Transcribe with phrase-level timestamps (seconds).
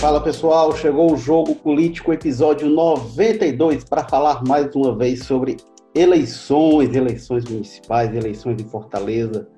[0.00, 5.56] Fala pessoal, chegou o Jogo Político, episódio 92, para falar mais uma vez sobre
[5.92, 9.48] eleições, eleições municipais, eleições em Fortaleza.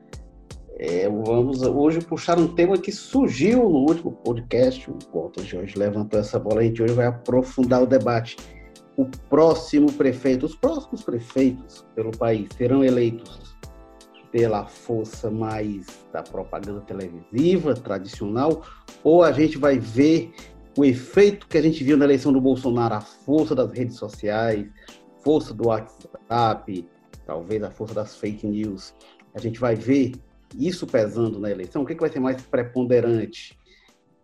[0.79, 4.91] É, vamos hoje puxar um tema que surgiu no último podcast.
[4.91, 8.39] O Walter Jorge levantou essa bola, a gente hoje vai aprofundar o debate.
[8.97, 13.55] O próximo prefeito, os próximos prefeitos pelo país serão eleitos
[14.31, 18.63] pela força mais da propaganda televisiva tradicional,
[19.03, 20.33] ou a gente vai ver
[20.79, 24.67] o efeito que a gente viu na eleição do Bolsonaro, a força das redes sociais,
[25.23, 26.89] força do WhatsApp,
[27.27, 28.95] talvez a força das fake news.
[29.35, 30.13] A gente vai ver
[30.57, 31.83] isso pesando na eleição.
[31.83, 33.59] O que, que vai ser mais preponderante?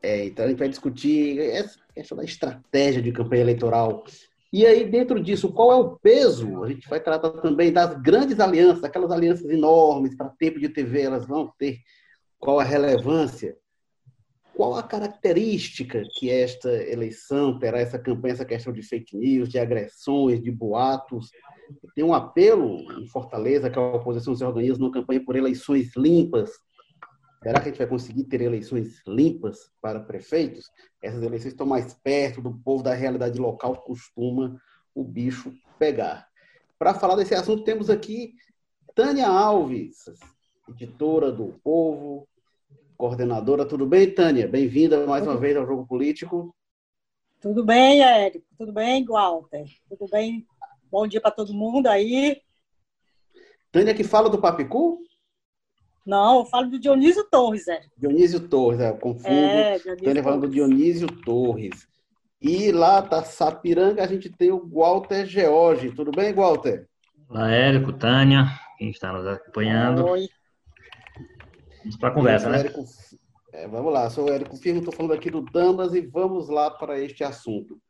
[0.03, 4.05] É, então a gente vai discutir essa questão da estratégia de campanha eleitoral
[4.57, 6.65] e aí, dentro disso, qual é o peso?
[6.65, 11.03] A gente vai tratar também das grandes alianças, aquelas alianças enormes para tempo de TV,
[11.03, 11.81] elas vão ter
[12.39, 13.55] qual a relevância?
[14.55, 19.59] Qual a característica que esta eleição terá, essa campanha, essa questão de fake news, de
[19.59, 21.31] agressões, de boatos?
[21.95, 26.51] Tem um apelo em Fortaleza que a oposição se organiza numa campanha por eleições limpas,
[27.43, 30.71] Será que a gente vai conseguir ter eleições limpas para prefeitos?
[31.03, 34.61] Essas eleições estão mais perto do povo, da realidade local, costuma
[34.95, 36.29] o bicho pegar.
[36.79, 38.35] Para falar desse assunto, temos aqui
[38.95, 40.05] Tânia Alves,
[40.69, 42.27] editora do Povo,
[42.97, 43.67] coordenadora.
[43.67, 44.49] Tudo bem, Tânia?
[44.49, 46.55] Bem-vinda mais uma vez ao Jogo Político.
[47.41, 48.47] Tudo bem, Érico?
[48.59, 49.67] Tudo bem, Walter?
[49.89, 50.47] Tudo bem?
[50.91, 52.41] Bom dia para todo mundo aí.
[53.71, 54.99] Tânia que fala do Papicu?
[56.07, 57.81] Não, eu falo do Dionísio Torres, é.
[57.99, 59.29] Dionísio Torres, é, eu confundo.
[59.29, 61.89] É, Estou falando do Dionísio Torres.
[62.41, 65.91] E lá da Sapiranga a gente tem o Walter George.
[65.91, 66.87] Tudo bem, Walter?
[67.29, 68.47] Olá, Érico, Tânia,
[68.79, 70.07] quem está nos acompanhando.
[70.07, 70.29] Oi.
[71.81, 72.61] Vamos para a conversa, né?
[72.61, 72.85] Érico,
[73.53, 76.71] é, vamos lá, sou o Érico Firmo, estou falando aqui do Damas e vamos lá
[76.71, 77.81] para este assunto.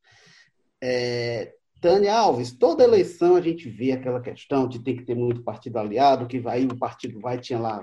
[0.82, 1.52] É,
[1.82, 5.78] Tânia Alves, toda eleição a gente vê aquela questão de ter que ter muito partido
[5.78, 7.82] aliado, que aí o partido vai, tinha lá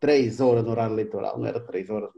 [0.00, 2.10] três horas no horário eleitoral, não era três horas,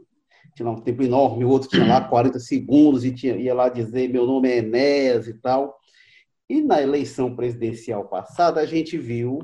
[0.55, 4.07] tinha um tempo enorme, o outro tinha lá 40 segundos e tinha, ia lá dizer
[4.09, 5.77] meu nome é Enéas e tal.
[6.49, 9.39] E na eleição presidencial passada, a gente viu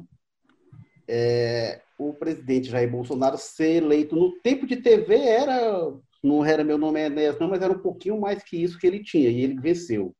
[1.08, 5.92] é, o presidente Jair Bolsonaro ser eleito no tempo de TV, era
[6.22, 8.86] não era meu nome é Enéas, não, mas era um pouquinho mais que isso que
[8.86, 10.16] ele tinha, e ele venceu.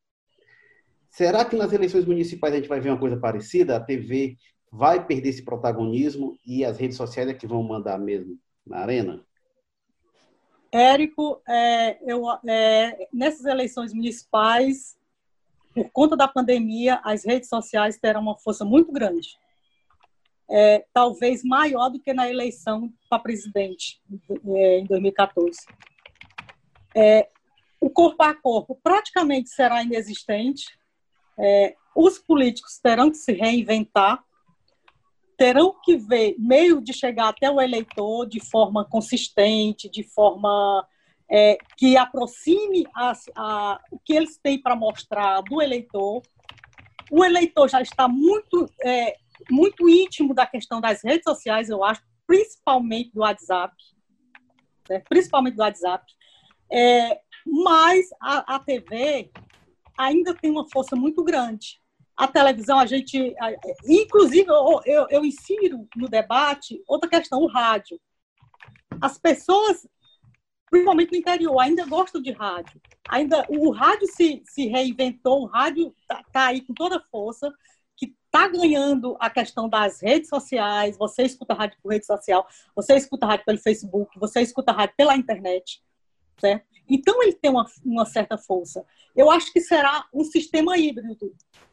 [1.10, 3.76] Será que nas eleições municipais a gente vai ver uma coisa parecida?
[3.76, 4.36] A TV
[4.70, 9.24] vai perder esse protagonismo e as redes sociais é que vão mandar mesmo na arena?
[10.72, 14.96] Érico, é, eu, é, nessas eleições municipais,
[15.74, 19.36] por conta da pandemia, as redes sociais terão uma força muito grande.
[20.48, 24.00] É, talvez maior do que na eleição para presidente
[24.46, 25.58] é, em 2014.
[26.94, 27.28] É,
[27.80, 30.66] o corpo a corpo praticamente será inexistente.
[31.38, 34.22] É, os políticos terão que se reinventar
[35.40, 40.86] terão que ver meio de chegar até o eleitor de forma consistente, de forma
[41.30, 46.20] é, que aproxime a, a, o que eles têm para mostrar do eleitor.
[47.10, 49.16] O eleitor já está muito, é,
[49.50, 53.74] muito íntimo da questão das redes sociais, eu acho, principalmente do WhatsApp,
[54.90, 55.02] né?
[55.08, 56.04] principalmente do WhatsApp.
[56.70, 59.30] É, mas a, a TV
[59.96, 61.79] ainda tem uma força muito grande
[62.20, 63.34] a televisão, a gente.
[63.88, 67.98] Inclusive, eu, eu, eu insiro no debate outra questão, o rádio.
[69.00, 69.88] As pessoas,
[70.70, 72.78] principalmente no interior, ainda gostam de rádio.
[73.08, 77.50] Ainda O rádio se, se reinventou, o rádio está tá aí com toda força,
[77.96, 80.98] que está ganhando a questão das redes sociais.
[80.98, 85.16] Você escuta rádio por rede social, você escuta rádio pelo Facebook, você escuta rádio pela
[85.16, 85.82] internet.
[86.38, 86.66] Certo?
[86.90, 88.84] Então, ele tem uma, uma certa força.
[89.14, 91.16] Eu acho que será um sistema híbrido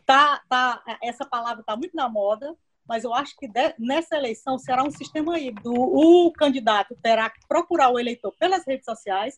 [0.07, 2.55] tá, tá, essa palavra está muito na moda,
[2.87, 5.73] mas eu acho que de, nessa eleição será um sistema híbrido.
[5.73, 9.37] O, candidato terá que procurar o eleitor pelas redes sociais,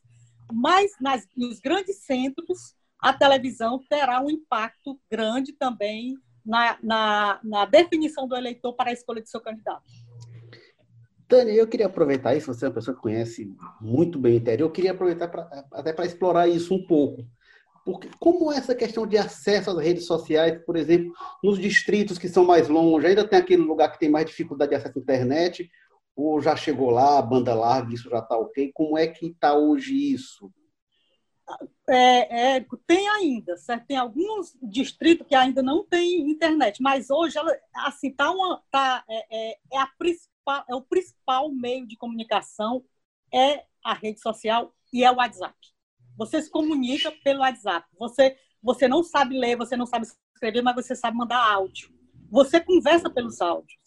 [0.54, 6.16] mas nas, nos grandes centros a televisão terá um impacto grande também
[6.46, 9.84] na, na, na definição do eleitor para a escolha de seu candidato.
[11.30, 14.66] Tânia, eu queria aproveitar isso, você é uma pessoa que conhece muito bem o interior,
[14.66, 17.24] eu queria aproveitar pra, até para explorar isso um pouco.
[17.86, 22.46] Porque como essa questão de acesso às redes sociais, por exemplo, nos distritos que são
[22.46, 25.70] mais longe, ainda tem aquele lugar que tem mais dificuldade de acesso à internet,
[26.16, 28.72] ou já chegou lá, a banda larga, isso já está ok?
[28.74, 30.52] Como é que está hoje isso?
[31.88, 33.88] É, é, tem ainda, certo?
[33.88, 39.04] Tem alguns distritos que ainda não tem internet, mas hoje ela, assim, tá uma, tá,
[39.10, 42.84] é, é, é a principal, é o principal meio de comunicação
[43.34, 45.56] é a rede social e é o WhatsApp.
[46.18, 47.88] Você se comunica pelo WhatsApp.
[47.98, 51.90] Você, você não sabe ler, você não sabe escrever, mas você sabe mandar áudio.
[52.30, 53.80] Você conversa pelos áudios.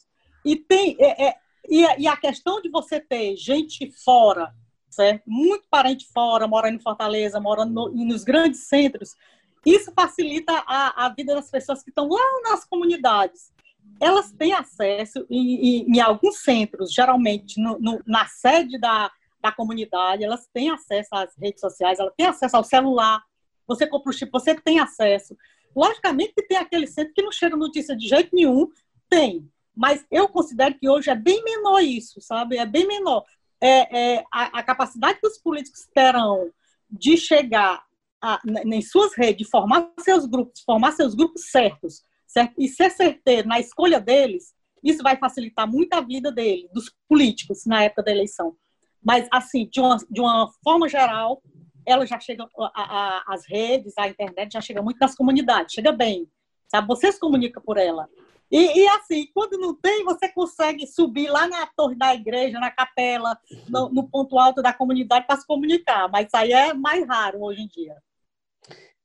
[0.44, 1.36] E tem é, é,
[1.68, 4.52] e, e, a questão de você ter gente fora,
[4.92, 5.22] certo?
[5.26, 9.16] Muito parente fora, morando em Fortaleza, morando no, nos grandes centros,
[9.64, 13.52] isso facilita a, a vida das pessoas que estão lá nas comunidades.
[14.00, 19.10] Elas têm acesso em, em, em alguns centros, geralmente no, no, na sede da,
[19.40, 23.22] da comunidade, elas têm acesso às redes sociais, elas têm acesso ao celular.
[23.66, 25.36] Você compra o chip, você tem acesso.
[25.74, 28.68] Logicamente que tem aquele centro que não chega notícia de jeito nenhum,
[29.08, 29.48] tem.
[29.74, 32.58] Mas eu considero que hoje é bem menor isso, sabe?
[32.58, 33.24] É bem menor.
[33.62, 36.50] É, é a, a, capacidade que os políticos terão
[36.90, 37.84] de chegar
[38.20, 42.54] a, em suas redes, formar seus grupos, formar seus grupos certos, certo?
[42.58, 47.64] E ser certeiro na escolha deles, isso vai facilitar muito a vida dele, dos políticos,
[47.64, 48.56] na época da eleição.
[49.02, 51.40] Mas, assim, de uma, de uma forma geral,
[51.86, 55.92] ela já chega, a, a, as redes, a internet já chega muito nas comunidades, chega
[55.92, 56.28] bem,
[56.68, 56.86] sabe?
[56.88, 58.08] Você se comunica por ela.
[58.52, 62.70] E, e, assim, quando não tem, você consegue subir lá na torre da igreja, na
[62.70, 63.34] capela,
[63.66, 67.40] no, no ponto alto da comunidade para se comunicar, mas isso aí é mais raro
[67.40, 67.96] hoje em dia.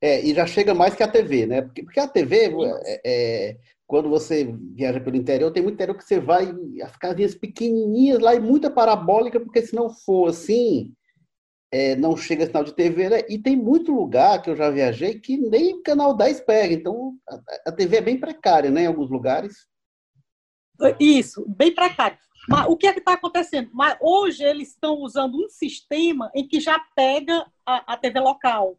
[0.01, 1.61] É, e já chega mais que a TV, né?
[1.61, 2.51] Porque, porque a TV,
[2.83, 3.57] é, é,
[3.87, 6.53] quando você viaja pelo interior, tem muito interior que você vai,
[6.83, 10.93] as casinhas pequenininhas lá e muita parabólica, porque se não for assim,
[11.71, 13.21] é, não chega sinal de TV, né?
[13.29, 16.73] E tem muito lugar que eu já viajei que nem o canal 10 pega.
[16.73, 18.83] Então, a, a TV é bem precária, né?
[18.83, 19.67] Em alguns lugares.
[20.99, 22.17] Isso, bem precário.
[22.47, 23.69] Mas o que é que está acontecendo?
[23.73, 28.77] Mas hoje eles estão usando um sistema em que já pega a, a TV local.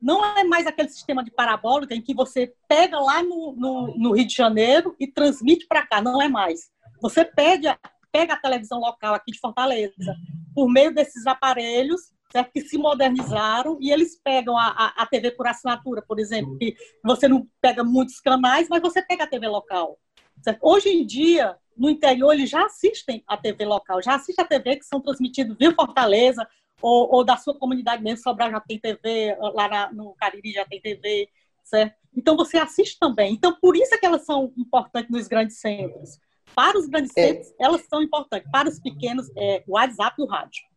[0.00, 4.12] Não é mais aquele sistema de parabólica em que você pega lá no, no, no
[4.12, 6.00] Rio de Janeiro e transmite para cá.
[6.00, 6.70] Não é mais.
[7.00, 7.78] Você pega,
[8.10, 10.16] pega a televisão local aqui de Fortaleza
[10.54, 12.50] por meio desses aparelhos certo?
[12.52, 16.74] que se modernizaram e eles pegam a, a, a, TV por assinatura, por exemplo, que
[17.04, 19.98] você não pega muitos canais, mas você pega a TV local.
[20.42, 20.58] Certo?
[20.62, 24.76] Hoje em dia, no interior, eles já assistem a TV local, já assistem a TV
[24.76, 26.46] que são transmitidos via Fortaleza
[26.80, 30.64] ou, ou da sua comunidade mesmo, Sobral já tem TV, lá na, no Cariri já
[30.64, 31.28] tem TV,
[31.62, 31.94] certo?
[32.16, 33.34] Então você assiste também.
[33.34, 36.18] Então por isso é que elas são importantes nos grandes centros.
[36.56, 37.28] Para os grandes é.
[37.28, 38.50] centros, elas são importantes.
[38.50, 40.71] Para os pequenos, é o WhatsApp e o rádio.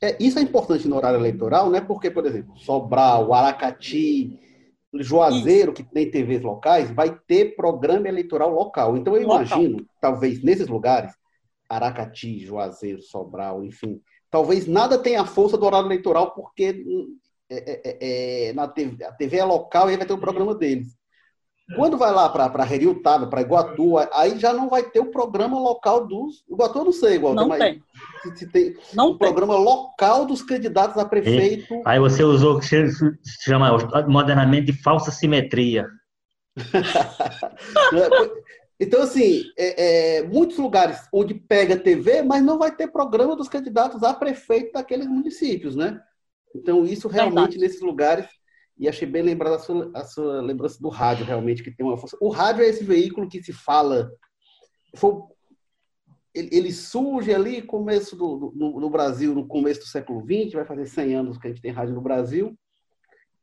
[0.00, 1.80] É, isso é importante no horário eleitoral, né?
[1.80, 4.38] Porque, por exemplo, Sobral, Aracati,
[4.92, 8.96] Juazeiro, que tem TVs locais, vai ter programa eleitoral local.
[8.96, 9.46] Então, eu local.
[9.46, 11.12] imagino, talvez nesses lugares,
[11.68, 14.00] Aracati, Juazeiro, Sobral, enfim,
[14.30, 16.84] talvez nada tenha a força do horário eleitoral, porque
[17.48, 20.20] é, é, é, é na TV, a TV é local e vai ter o um
[20.20, 20.96] programa deles.
[21.74, 26.06] Quando vai lá para Heriutaba, para Iguatu, aí já não vai ter o programa local
[26.06, 26.44] dos.
[26.48, 27.82] Iguatu eu não sei, igual não tem.
[28.22, 29.18] Se, se tem não o tem.
[29.18, 31.72] programa local dos candidatos a prefeito.
[31.72, 32.92] E aí você usou o que se
[33.42, 33.70] chama
[34.06, 35.88] modernamente de falsa simetria.
[38.78, 43.48] então, assim, é, é, muitos lugares onde pega TV, mas não vai ter programa dos
[43.48, 45.98] candidatos a prefeito daqueles municípios, né?
[46.54, 47.58] Então, isso realmente Verdade.
[47.58, 48.26] nesses lugares
[48.76, 51.96] e achei bem lembrada a sua, a sua lembrança do rádio, realmente, que tem uma
[51.96, 52.16] força.
[52.20, 54.10] O rádio é esse veículo que se fala.
[54.96, 55.22] Foi,
[56.34, 60.86] ele, ele surge ali começo do, no, Brasil, no começo do século XX, vai fazer
[60.86, 62.58] 100 anos que a gente tem rádio no Brasil.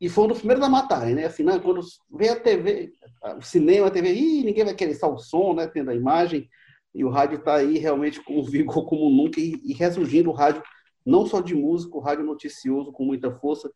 [0.02, 1.26] E foi um dos primeiros a matarem, né?
[1.26, 2.92] Assim, não, quando vem a TV,
[3.38, 5.68] o cinema, a TV, ih, ninguém vai querer só o som, né?
[5.68, 6.50] Tendo a imagem.
[6.94, 10.62] E o rádio está aí realmente com vigor como nunca e, e ressurgindo o rádio,
[11.06, 13.72] não só de música, o rádio noticioso com muita força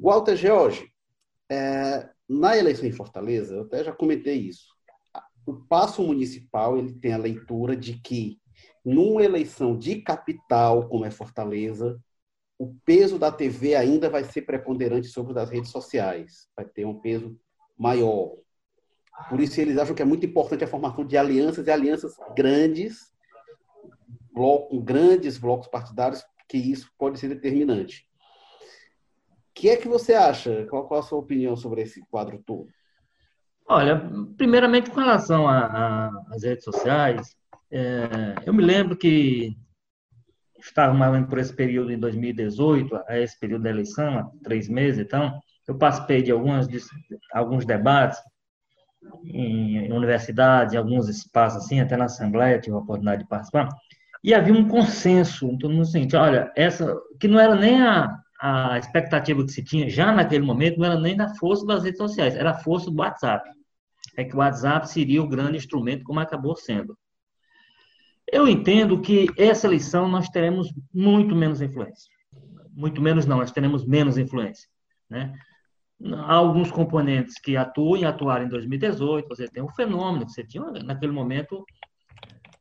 [0.00, 0.92] Walter George,
[1.50, 4.68] é, na eleição em Fortaleza, eu até já comentei isso.
[5.44, 8.38] O passo municipal ele tem a leitura de que,
[8.84, 12.00] numa eleição de capital, como é Fortaleza,
[12.56, 17.00] o peso da TV ainda vai ser preponderante sobre as redes sociais, vai ter um
[17.00, 17.36] peso
[17.76, 18.36] maior.
[19.28, 23.12] Por isso, eles acham que é muito importante a formação de alianças e alianças grandes,
[24.32, 28.07] bloco, grandes blocos partidários, que isso pode ser determinante
[29.58, 30.64] que é que você acha?
[30.66, 32.68] Qual, qual a sua opinião sobre esse quadro todo?
[33.66, 34.00] Olha,
[34.36, 37.36] primeiramente com relação às redes sociais,
[37.70, 39.56] é, eu me lembro que
[40.60, 45.00] estava mais por esse período em 2018, a esse período da eleição, há três meses,
[45.00, 46.78] então, eu participei de algumas, de,
[47.32, 48.18] alguns debates
[49.24, 53.68] em universidades, em alguns espaços assim, até na Assembleia tive a oportunidade de participar,
[54.22, 58.18] e havia um consenso em torno do seguinte, olha, essa, que não era nem a,
[58.40, 61.98] a expectativa que se tinha já naquele momento não era nem da força das redes
[61.98, 63.48] sociais, era a força do WhatsApp.
[64.16, 66.96] É que o WhatsApp seria o grande instrumento, como acabou sendo.
[68.30, 72.10] Eu entendo que essa eleição nós teremos muito menos influência.
[72.72, 74.68] muito menos não, nós teremos menos influência.
[75.08, 75.32] Né?
[76.26, 80.44] Há alguns componentes que atuam e atuaram em 2018, você tem um fenômeno que você
[80.44, 81.64] tinha naquele momento,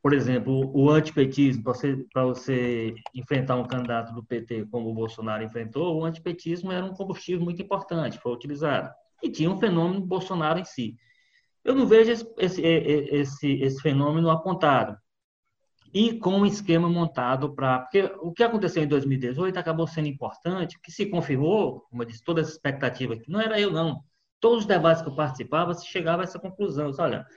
[0.07, 5.43] por exemplo, o antipetismo, para você, você enfrentar um candidato do PT como o Bolsonaro
[5.43, 8.89] enfrentou, o antipetismo era um combustível muito importante, foi utilizado.
[9.21, 10.95] E tinha um fenômeno Bolsonaro em si.
[11.61, 14.97] Eu não vejo esse, esse, esse, esse fenômeno apontado
[15.93, 17.79] e com um esquema montado para.
[17.79, 22.23] Porque o que aconteceu em 2018 acabou sendo importante, que se confirmou, como eu disse,
[22.23, 24.01] toda essa expectativa, que não era eu, não.
[24.39, 26.93] Todos os debates que eu participava, se chegava a essa conclusão.
[26.97, 27.27] Olha,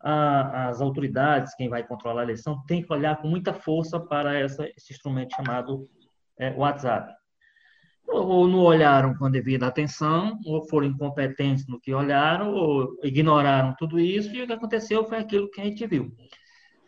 [0.00, 4.38] a, as autoridades, quem vai controlar a eleição, tem que olhar com muita força para
[4.38, 5.88] essa, esse instrumento chamado
[6.38, 7.14] é, WhatsApp.
[8.06, 13.74] Ou não olharam com a devida atenção, ou foram incompetentes no que olharam, ou ignoraram
[13.78, 16.10] tudo isso, e o que aconteceu foi aquilo que a gente viu.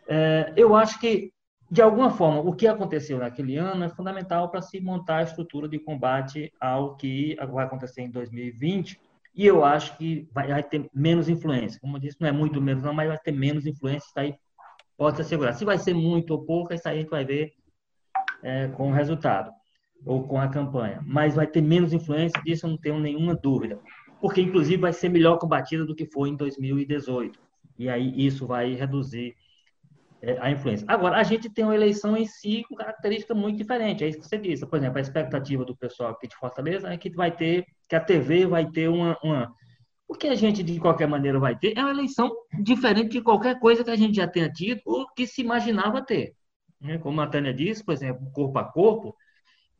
[0.07, 1.31] É, eu acho que,
[1.71, 5.69] de alguma forma, o que aconteceu naquele ano é fundamental para se montar a estrutura
[5.69, 8.99] de combate ao que vai acontecer em 2020,
[9.35, 11.79] e eu acho que vai, vai ter menos influência.
[11.79, 14.35] Como eu disse, não é muito menos, não, mas vai ter menos influência, isso aí
[14.97, 15.53] pode se assegurar.
[15.53, 17.53] Se vai ser muito ou pouco, isso aí a gente vai ver
[18.43, 19.51] é, com o resultado,
[20.05, 21.01] ou com a campanha.
[21.05, 23.79] Mas vai ter menos influência, disso eu não tenho nenhuma dúvida.
[24.21, 27.39] Porque, inclusive, vai ser melhor combatida do que foi em 2018.
[27.77, 29.35] E aí isso vai reduzir
[30.21, 30.85] é, a influência.
[30.87, 34.03] Agora, a gente tem uma eleição em si com característica muito diferente.
[34.03, 34.65] É isso que você disse.
[34.65, 37.99] Por exemplo, a expectativa do pessoal aqui de Fortaleza é que vai ter, que a
[37.99, 39.53] TV vai ter uma, uma...
[40.07, 43.59] O que a gente, de qualquer maneira, vai ter é uma eleição diferente de qualquer
[43.59, 46.33] coisa que a gente já tenha tido ou que se imaginava ter.
[46.81, 46.97] Né?
[46.97, 49.15] Como a Tânia disse, por exemplo, corpo a corpo,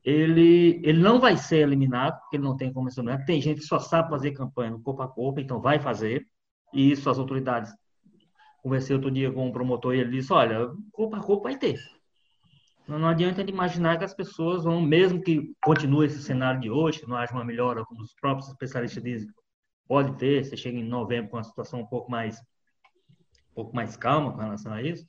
[0.04, 3.66] ele, ele não vai ser eliminado, porque ele não tem como ser Tem gente que
[3.66, 6.28] só sabe fazer campanha no corpo a corpo, então vai fazer.
[6.72, 7.74] E isso as autoridades
[8.62, 11.78] Conversei outro dia com um promotor e ele disse: olha, culpa a culpa vai ter.
[12.88, 17.08] Não adianta imaginar que as pessoas vão, mesmo que continue esse cenário de hoje, que
[17.08, 19.30] não haja uma melhora, como os próprios especialistas dizem,
[19.88, 22.38] pode ter, você chega em novembro com uma situação um pouco mais,
[23.52, 25.06] um pouco mais calma com relação a isso,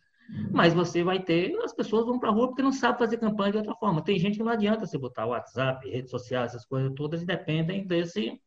[0.53, 3.53] mas você vai ter, as pessoas vão para a rua porque não sabem fazer campanha
[3.53, 4.03] de outra forma.
[4.03, 7.87] Tem gente que não adianta você botar WhatsApp, redes sociais, essas coisas todas, e dependem
[7.87, 8.41] desse,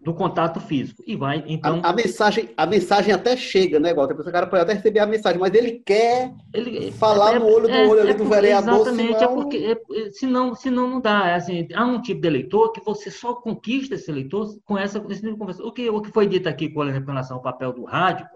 [0.00, 1.02] do contato físico.
[1.06, 1.80] E vai, então.
[1.82, 4.14] A, a, mensagem, a mensagem até chega, né, Walter?
[4.14, 7.66] O cara pode até receber a mensagem, mas ele quer ele, falar é, no olho
[7.66, 8.74] do é, olho ali é do vereador.
[8.82, 9.32] Exatamente, senão...
[9.32, 11.28] é porque é, senão, senão não dá.
[11.28, 14.98] É assim, há um tipo de eleitor que você só conquista esse eleitor com essa
[15.08, 15.64] esse tipo de conversa.
[15.64, 18.26] O que, o que foi dito aqui com relação ao papel do rádio,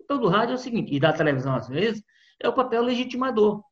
[0.00, 2.02] o papel do rádio é o seguinte, e da televisão às vezes,
[2.40, 3.62] é o papel legitimador.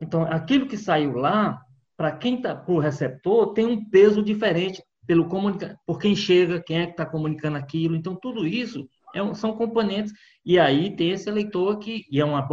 [0.00, 1.62] Então, aquilo que saiu lá,
[1.96, 6.80] para quem está por receptor, tem um peso diferente pelo comunica por quem chega, quem
[6.80, 7.96] é que está comunicando aquilo.
[7.96, 10.12] Então, tudo isso é um, são componentes.
[10.44, 12.46] E aí tem esse eleitor que, e, é uma,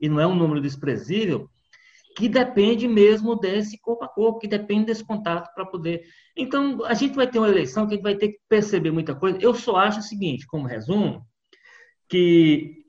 [0.00, 1.48] e não é um número desprezível,
[2.16, 6.02] que depende mesmo desse corpo a corpo, que depende desse contato para poder.
[6.36, 9.14] Então, a gente vai ter uma eleição que a gente vai ter que perceber muita
[9.14, 9.38] coisa.
[9.40, 11.26] Eu só acho o seguinte, como resumo,
[12.08, 12.86] que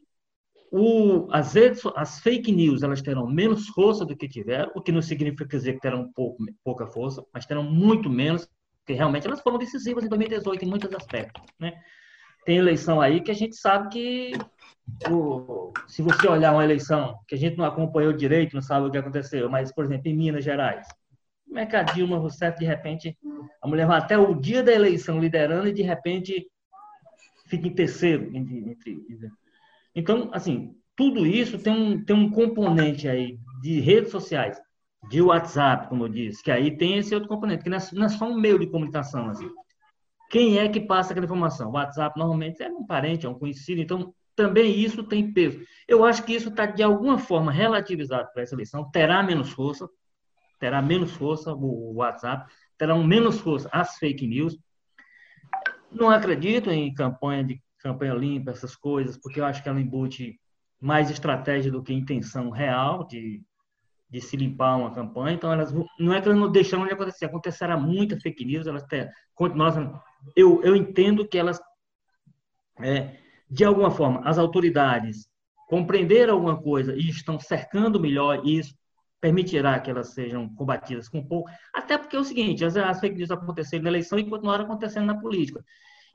[0.72, 4.92] o, as, redes, as fake news elas terão menos força do que tiveram, o que
[4.92, 8.48] não significa dizer que terão pouco, pouca força, mas terão muito menos
[8.88, 11.44] porque realmente elas foram decisivas em 2018 em muitos aspectos.
[11.60, 11.78] Né?
[12.46, 14.32] Tem eleição aí que a gente sabe que,
[15.12, 18.90] o, se você olhar uma eleição que a gente não acompanhou direito, não sabe o
[18.90, 20.88] que aconteceu, mas, por exemplo, em Minas Gerais,
[21.46, 23.18] como é que a Dilma Rousseff, de repente,
[23.62, 26.48] a mulher vai até o dia da eleição liderando e, de repente,
[27.48, 28.32] fica em terceiro.
[29.94, 34.58] Então, assim, tudo isso tem um, tem um componente aí de redes sociais
[35.10, 38.06] de WhatsApp, como eu disse, que aí tem esse outro componente, que não é, não
[38.06, 39.30] é só um meio de comunicação.
[39.30, 39.50] Assim.
[40.30, 41.70] Quem é que passa aquela informação?
[41.70, 45.60] O WhatsApp normalmente é um parente, é um conhecido, então também isso tem peso.
[45.88, 49.90] Eu acho que isso está, de alguma forma, relativizado para essa eleição, terá menos força,
[50.60, 54.58] terá menos força o WhatsApp, terão menos força as fake news.
[55.92, 60.40] Não acredito em campanha de campanha limpa, essas coisas, porque eu acho que ela embute
[60.80, 63.42] mais estratégia do que intenção real de
[64.10, 67.26] de se limpar uma campanha, então elas não é que elas não deixaram de acontecer,
[67.26, 68.86] acontecerá muita fake news, elas
[69.36, 70.02] continuam,
[70.36, 71.60] eu, eu entendo que elas,
[72.80, 73.18] é,
[73.50, 75.28] de alguma forma, as autoridades
[75.68, 78.74] compreenderam alguma coisa e estão cercando melhor isso,
[79.20, 83.18] permitirá que elas sejam combatidas com pouco, até porque é o seguinte, as, as fake
[83.18, 85.62] news aconteceram na eleição e continuaram acontecendo na política,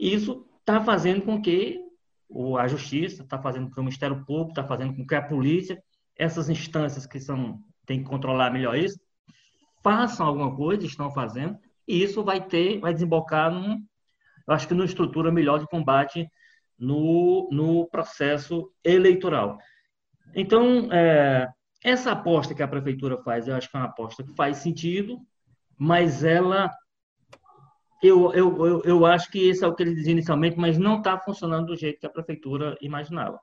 [0.00, 1.78] e isso está fazendo com que
[2.26, 5.20] o, a justiça, está fazendo com que o Ministério Público, está fazendo com que a
[5.20, 5.82] polícia,
[6.16, 8.98] essas instâncias que são tem que controlar melhor isso,
[9.82, 13.84] façam alguma coisa, estão fazendo, e isso vai ter, vai desembocar num,
[14.46, 16.28] eu acho que numa estrutura melhor de combate
[16.78, 19.58] no, no processo eleitoral.
[20.34, 21.48] Então, é,
[21.82, 25.18] essa aposta que a prefeitura faz, eu acho que é uma aposta que faz sentido,
[25.76, 26.70] mas ela
[28.02, 30.98] eu, eu, eu, eu acho que esse é o que ele dizia inicialmente, mas não
[30.98, 33.38] está funcionando do jeito que a prefeitura imaginava.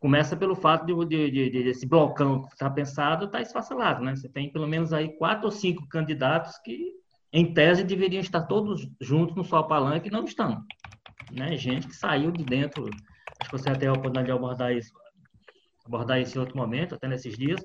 [0.00, 4.14] Começa pelo fato de, de, de, de esse blocão que está pensado está esfacelado, né?
[4.14, 6.92] Você tem pelo menos aí quatro ou cinco candidatos que,
[7.32, 10.64] em tese, deveriam estar todos juntos no só palanque e não estão.
[11.32, 11.56] Né?
[11.56, 12.84] Gente que saiu de dentro,
[13.40, 14.92] acho que você até a oportunidade de abordar isso,
[15.84, 17.60] abordar isso em outro momento, até nesses dias,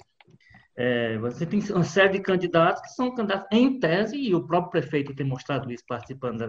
[0.76, 4.72] é, você tem uma série de candidatos que são candidatos em tese, e o próprio
[4.72, 6.44] prefeito tem mostrado isso participando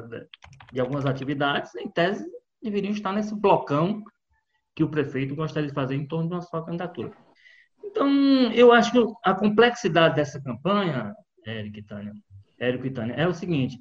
[0.73, 2.27] de algumas atividades, em tese
[2.63, 4.03] deveriam estar nesse blocão
[4.75, 7.13] que o prefeito gostaria de fazer em torno de uma só candidatura.
[7.85, 8.09] Então,
[8.53, 11.15] eu acho que a complexidade dessa campanha,
[11.47, 12.13] Érico e Tânia,
[12.59, 13.79] Érico e Tânia, é o seguinte,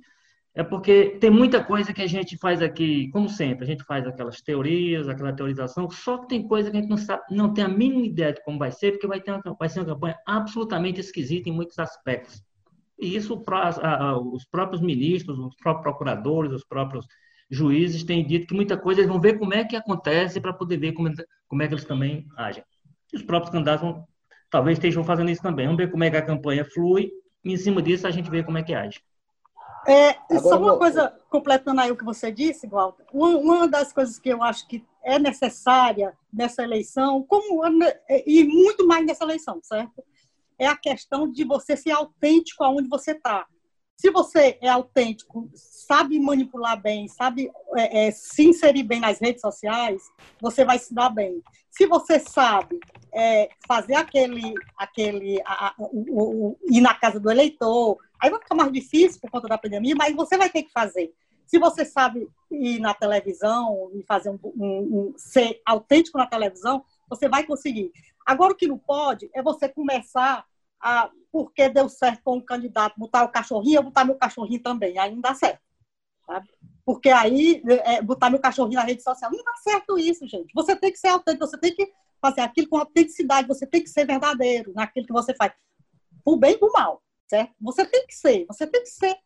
[0.55, 4.05] é porque tem muita coisa que a gente faz aqui, como sempre, a gente faz
[4.05, 7.63] aquelas teorias, aquela teorização, só que tem coisa que a gente não sabe, não tem
[7.63, 10.17] a mínima ideia de como vai ser, porque vai, ter uma, vai ser uma campanha
[10.27, 12.43] absolutamente esquisita em muitos aspectos.
[12.99, 13.41] E isso
[14.31, 17.07] os próprios ministros, os próprios procuradores, os próprios
[17.53, 20.77] juízes têm dito que muita coisa eles vão ver como é que acontece para poder
[20.77, 21.09] ver como,
[21.47, 22.63] como é que eles também agem.
[23.11, 24.07] E os próprios candidatos vão,
[24.49, 25.67] talvez estejam fazendo isso também.
[25.67, 27.11] Vamos ver como é que a campanha flui
[27.43, 29.01] e em cima disso a gente vê como é que age.
[29.85, 34.29] É, só uma coisa, completando aí o que você disse, Walter, uma das coisas que
[34.29, 37.61] eu acho que é necessária nessa eleição, como,
[38.25, 40.01] e muito mais nessa eleição, certo?
[40.57, 43.45] É a questão de você ser autêntico aonde você está.
[44.03, 49.39] Se você é autêntico, sabe manipular bem, sabe é, é, se inserir bem nas redes
[49.39, 51.41] sociais, você vai se dar bem.
[51.69, 52.81] Se você sabe
[53.13, 58.41] é, fazer aquele, aquele a, a, o, o, ir na casa do eleitor, aí vai
[58.41, 61.13] ficar mais difícil por conta da pandemia, mas você vai ter que fazer.
[61.47, 66.83] Se você sabe ir na televisão e fazer um, um, um, ser autêntico na televisão,
[67.07, 67.89] você vai conseguir.
[68.25, 70.45] Agora o que não pode é você começar
[70.83, 74.99] a porque deu certo com um candidato botar o cachorrinho, eu botar meu cachorrinho também.
[74.99, 75.59] Aí não dá certo.
[76.27, 76.47] Sabe?
[76.85, 80.53] Porque aí, é, botar meu cachorrinho na rede social, não dá certo isso, gente.
[80.53, 81.91] Você tem que ser autêntico, você tem que
[82.21, 85.53] fazer aquilo com autenticidade, você tem que ser verdadeiro naquilo que você faz.
[86.23, 87.53] Por bem e por mal, certo?
[87.59, 89.17] Você tem que ser, você tem que ser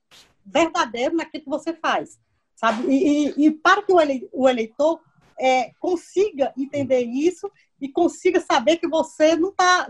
[0.46, 2.17] verdadeiro naquilo que você faz,
[2.56, 2.88] sabe?
[2.88, 5.02] E, e, e para que o eleitor
[5.39, 9.88] é, consiga entender isso e consiga saber que você não tá,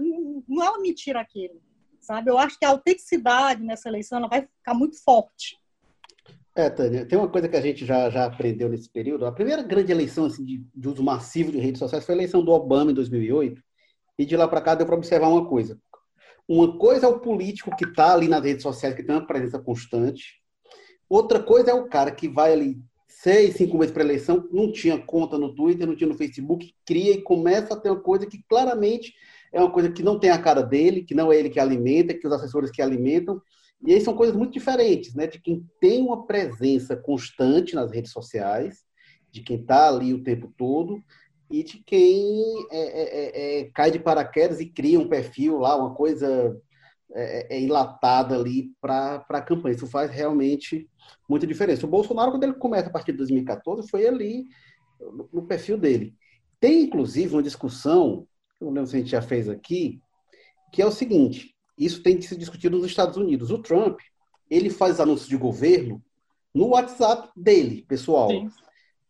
[0.48, 1.62] não é uma mentira aquilo,
[2.00, 2.30] sabe?
[2.30, 5.58] Eu acho que a autenticidade nessa eleição ela vai ficar muito forte.
[6.56, 9.28] É, Tânia, tem uma coisa que a gente já, já aprendeu nesse período.
[9.28, 12.44] A primeira grande eleição assim, de, de uso massivo de redes sociais foi a eleição
[12.44, 13.62] do Obama em 2008.
[14.18, 15.80] E de lá para cá deu para observar uma coisa.
[16.48, 19.60] Uma coisa é o político que está ali nas redes sociais, que tem uma presença
[19.60, 20.42] constante.
[21.08, 22.82] Outra coisa é o cara que vai ali
[23.22, 27.14] seis, cinco meses para eleição, não tinha conta no Twitter, não tinha no Facebook, cria
[27.14, 29.14] e começa a ter uma coisa que claramente
[29.52, 32.14] é uma coisa que não tem a cara dele, que não é ele que alimenta,
[32.14, 33.42] que os assessores que alimentam.
[33.84, 35.26] E aí são coisas muito diferentes, né?
[35.26, 38.84] De quem tem uma presença constante nas redes sociais,
[39.32, 41.02] de quem está ali o tempo todo,
[41.50, 45.76] e de quem é, é, é, é, cai de paraquedas e cria um perfil lá,
[45.76, 46.56] uma coisa
[47.18, 49.76] é, é, é enlatada ali para a campanha.
[49.76, 50.90] Isso faz realmente
[51.28, 51.86] muita diferença.
[51.86, 54.46] O Bolsonaro, quando ele começa a partir de 2014, foi ali
[55.00, 56.16] no, no perfil dele.
[56.60, 58.28] Tem, inclusive, uma discussão
[58.60, 60.02] eu não lembro se a gente já fez aqui,
[60.72, 63.52] que é o seguinte: isso tem que ser discutido nos Estados Unidos.
[63.52, 64.00] O Trump,
[64.50, 66.04] ele faz anúncios de governo
[66.54, 68.30] no WhatsApp dele, pessoal.
[68.30, 68.50] Sim.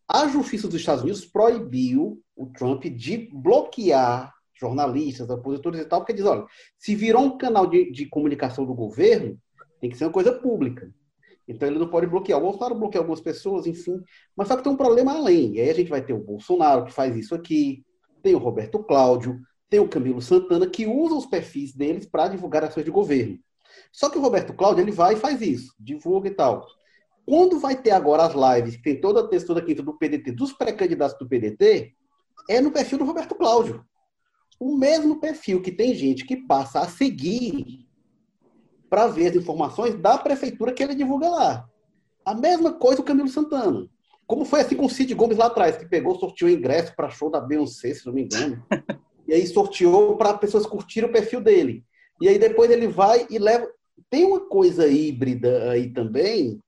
[0.08, 6.14] A Justiça dos Estados Unidos proibiu o Trump de bloquear jornalistas, opositores e tal, porque
[6.14, 6.46] diz, olha,
[6.78, 9.38] se virou um canal de, de comunicação do governo,
[9.80, 10.92] tem que ser uma coisa pública.
[11.48, 12.40] Então ele não pode bloquear.
[12.40, 14.02] O Bolsonaro bloqueia algumas pessoas, enfim.
[14.36, 15.56] Mas só que tem um problema além.
[15.56, 17.86] E aí a gente vai ter o Bolsonaro que faz isso aqui,
[18.22, 19.40] tem o Roberto Cláudio,
[19.70, 23.40] tem o Camilo Santana, que usam os perfis deles para divulgar ações de governo.
[23.92, 26.66] Só que o Roberto Cláudio, ele vai e faz isso, divulga e tal.
[27.26, 30.54] Quando vai ter agora as lives, que tem toda a textura aqui do PDT, dos
[30.54, 31.94] pré-candidatos do PDT,
[32.50, 33.84] é no perfil do Roberto Cláudio.
[34.60, 37.88] O mesmo perfil que tem gente que passa a seguir
[38.90, 41.70] para ver as informações da prefeitura que ele divulga lá.
[42.26, 43.88] A mesma coisa o Camilo Santana.
[44.26, 47.30] Como foi assim com o Cid Gomes lá atrás, que pegou, sorteou ingresso para show
[47.30, 48.62] da Beyoncé, se não me engano.
[49.28, 51.84] e aí sorteou para pessoas curtirem o perfil dele.
[52.22, 53.68] E aí depois ele vai e leva.
[54.10, 56.60] Tem uma coisa híbrida aí também,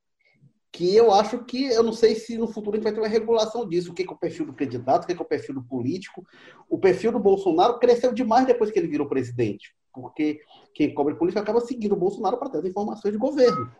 [0.71, 3.07] que eu acho que, eu não sei se no futuro a gente vai ter uma
[3.07, 3.91] regulação disso.
[3.91, 6.23] O que é, o perfil do candidato, o que é, o perfil do político.
[6.69, 10.39] O perfil do Bolsonaro cresceu demais depois que ele virou presidente, porque
[10.73, 13.71] quem cobre política acaba seguindo o Bolsonaro para ter as informações de governo.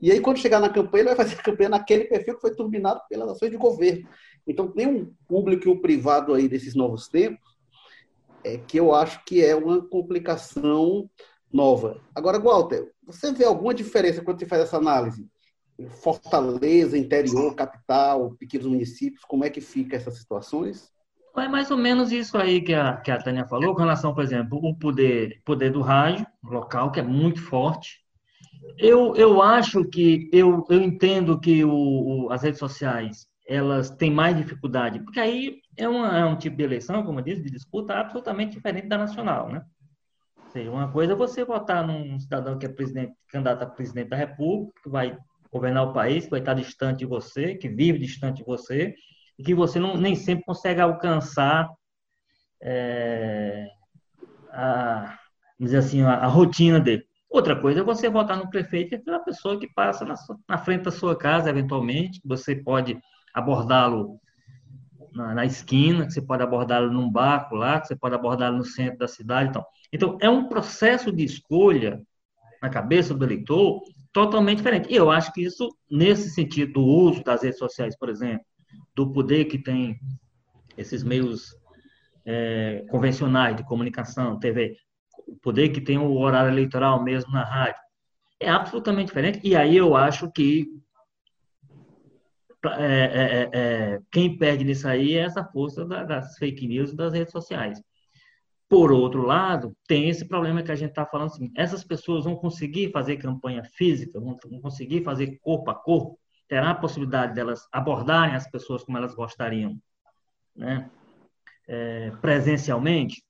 [0.00, 2.54] E aí, quando chegar na campanha, ele vai fazer a campanha naquele perfil que foi
[2.54, 4.08] turbinado pelas ações de governo.
[4.46, 7.58] Então, tem um público e um privado aí desses novos tempos
[8.44, 11.10] é, que eu acho que é uma complicação
[11.52, 12.00] nova.
[12.14, 15.26] Agora, Walter, você vê alguma diferença quando você faz essa análise?
[16.02, 20.92] Fortaleza, interior, capital, pequenos municípios, como é que fica essas situações?
[21.36, 24.24] É mais ou menos isso aí que a, que a Tânia falou, com relação, por
[24.24, 28.00] exemplo, o poder, poder do rádio local, que é muito forte.
[28.76, 31.70] Eu, eu acho que, eu, eu entendo que o,
[32.26, 36.56] o, as redes sociais, elas têm mais dificuldade, porque aí é, uma, é um tipo
[36.56, 39.64] de eleição, como eu disse, de disputa absolutamente diferente da nacional, né?
[40.44, 44.08] Ou seja, uma coisa é você votar num cidadão que é presidente, candidato a presidente
[44.08, 45.16] da República, que vai
[45.52, 48.94] governar o país, que vai estar distante de você, que vive distante de você,
[49.38, 51.68] e que você não, nem sempre consegue alcançar
[52.60, 53.68] é,
[54.50, 55.18] a,
[55.58, 57.04] dizer assim, a, a, rotina dele.
[57.30, 60.14] Outra coisa é você votar no prefeito, que é aquela pessoa que passa na,
[60.48, 62.98] na frente da sua casa, eventualmente, você pode
[63.34, 64.18] abordá-lo
[65.14, 68.64] na, na, esquina, que você pode abordá-lo num barco lá, que você pode abordá-lo no
[68.64, 69.50] centro da cidade.
[69.50, 69.64] Então.
[69.92, 72.02] então, é um processo de escolha
[72.60, 73.82] na cabeça do eleitor
[74.12, 74.92] totalmente diferente.
[74.92, 78.44] E eu acho que isso, nesse sentido do uso das redes sociais, por exemplo,
[78.94, 79.98] do poder que tem
[80.76, 81.56] esses meios
[82.24, 84.76] é, convencionais de comunicação, TV,
[85.26, 87.80] o poder que tem o horário eleitoral mesmo na rádio,
[88.40, 89.40] é absolutamente diferente.
[89.42, 90.66] E aí eu acho que
[92.64, 96.90] é, é, é, é, quem perde nisso aí é essa força da, das fake news
[96.90, 97.80] e das redes sociais.
[98.68, 102.36] Por outro lado, tem esse problema que a gente está falando assim, essas pessoas vão
[102.36, 108.34] conseguir fazer campanha física, vão, conseguir fazer corpo a corpo, terá a possibilidade delas abordarem
[108.34, 109.78] as pessoas como elas gostariam,
[110.54, 110.90] né?
[111.66, 113.22] É, presencialmente,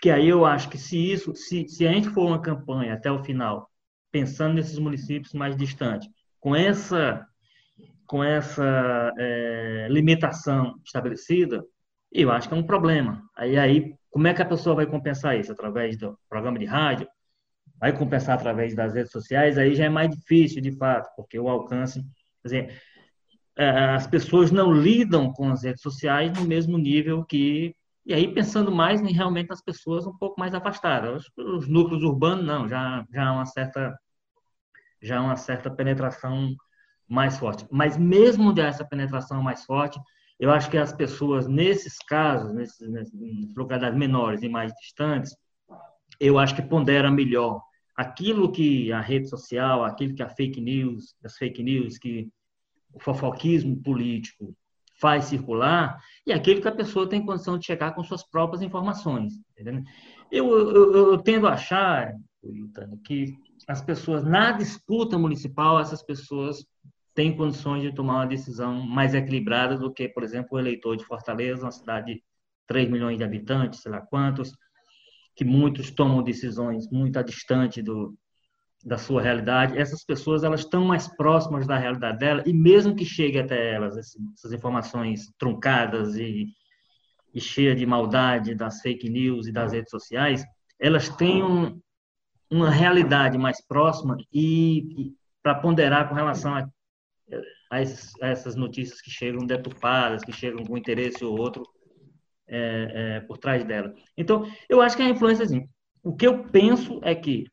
[0.00, 3.10] que aí eu acho que se isso, se, se a gente for uma campanha até
[3.10, 3.70] o final,
[4.10, 6.08] pensando nesses municípios mais distantes,
[6.40, 7.26] com essa
[8.06, 11.64] com essa é, limitação estabelecida,
[12.12, 13.22] eu acho que é um problema.
[13.36, 15.50] Aí, aí, como é que a pessoa vai compensar isso?
[15.50, 17.08] Através do programa de rádio?
[17.80, 19.58] Vai compensar através das redes sociais?
[19.58, 22.00] Aí já é mais difícil, de fato, porque o alcance
[22.40, 22.82] Quer dizer,
[23.56, 27.74] é, as pessoas não lidam com as redes sociais no mesmo nível que.
[28.06, 31.24] E aí, pensando mais em realmente as pessoas um pouco mais afastadas.
[31.36, 33.98] Os, núcleos urbanos, não, já, já há uma certa.
[35.02, 36.54] Já uma certa penetração
[37.08, 37.66] mais forte.
[37.68, 39.98] Mas mesmo dessa penetração mais forte,
[40.38, 45.36] eu acho que as pessoas, nesses casos, nesses, nesses localidades menores e mais distantes,
[46.18, 47.60] eu acho que pondera melhor
[47.96, 52.28] aquilo que a rede social, aquilo que a fake news, as fake news, que
[52.92, 54.56] o fofoquismo político
[55.00, 59.34] faz circular, e aquilo que a pessoa tem condição de chegar com suas próprias informações.
[60.30, 62.14] Eu, eu, eu, tendo a achar,
[63.04, 63.36] que
[63.68, 66.64] as pessoas, na disputa municipal, essas pessoas
[67.14, 71.04] têm condições de tomar uma decisão mais equilibrada do que, por exemplo, o eleitor de
[71.04, 72.22] Fortaleza, uma cidade de
[72.66, 74.52] 3 milhões de habitantes, sei lá quantos,
[75.36, 78.16] que muitos tomam decisões muito distante do,
[78.84, 79.78] da sua realidade.
[79.78, 83.96] Essas pessoas elas estão mais próximas da realidade dela e mesmo que chegue até elas
[83.96, 86.46] essas informações truncadas e,
[87.32, 90.44] e cheias de maldade das fake news e das redes sociais,
[90.78, 91.80] elas têm um,
[92.50, 96.68] uma realidade mais próxima e, e para ponderar com relação a,
[97.70, 101.64] a, essas notícias que chegam deturpadas, que chegam com interesse ou outro
[102.46, 103.94] é, é, por trás dela.
[104.16, 105.68] Então, eu acho que a influência, assim,
[106.02, 107.46] o que eu penso é que,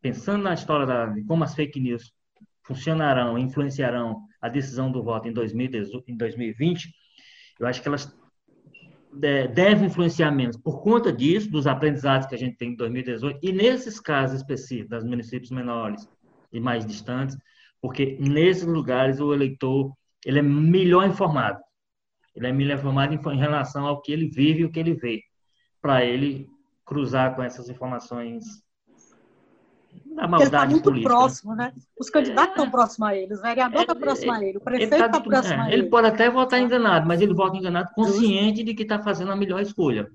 [0.00, 2.12] pensando na história da, como as fake news
[2.62, 6.92] funcionarão, influenciarão a decisão do voto em, 2018, em 2020,
[7.58, 8.12] eu acho que elas
[9.12, 13.52] devem influenciar menos por conta disso, dos aprendizados que a gente tem em 2018, e
[13.52, 16.08] nesses casos específicos, das municípios menores
[16.52, 17.36] e mais distantes,
[17.80, 19.92] porque nesses lugares o eleitor
[20.24, 21.60] ele é melhor informado.
[22.34, 25.22] Ele é melhor informado em relação ao que ele vive e o que ele vê,
[25.80, 26.48] para ele
[26.84, 28.44] cruzar com essas informações
[30.14, 31.18] da maldade ele está muito política, né?
[31.18, 31.72] próximo, né?
[31.98, 34.60] Os candidatos estão é, próximos a ele, os vereadores estão é, próximos a ele, o
[34.60, 35.74] prefeito está tá próximo é, a ele.
[35.74, 39.36] Ele pode até votar enganado, mas ele vota enganado consciente de que está fazendo a
[39.36, 40.10] melhor escolha.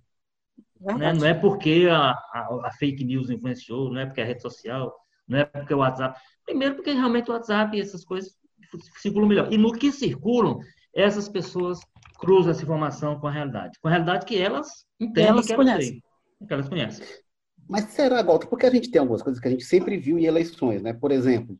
[0.79, 1.13] Né?
[1.13, 4.93] Não é porque a, a, a, fake news influenciou, não é porque a rede social,
[5.27, 6.19] não é porque o WhatsApp.
[6.45, 8.35] Primeiro, porque realmente o WhatsApp e essas coisas
[9.01, 9.51] circulam melhor.
[9.51, 10.59] E no que circulam,
[10.93, 11.79] essas pessoas
[12.19, 13.77] cruzam essa informação com a realidade.
[13.79, 15.91] Com a realidade que elas entendem elas que elas conhecem.
[15.91, 16.47] têm.
[16.47, 17.05] Que elas conhecem.
[17.67, 20.25] Mas será, Walter, porque a gente tem algumas coisas que a gente sempre viu em
[20.25, 20.93] eleições, né?
[20.93, 21.57] Por exemplo,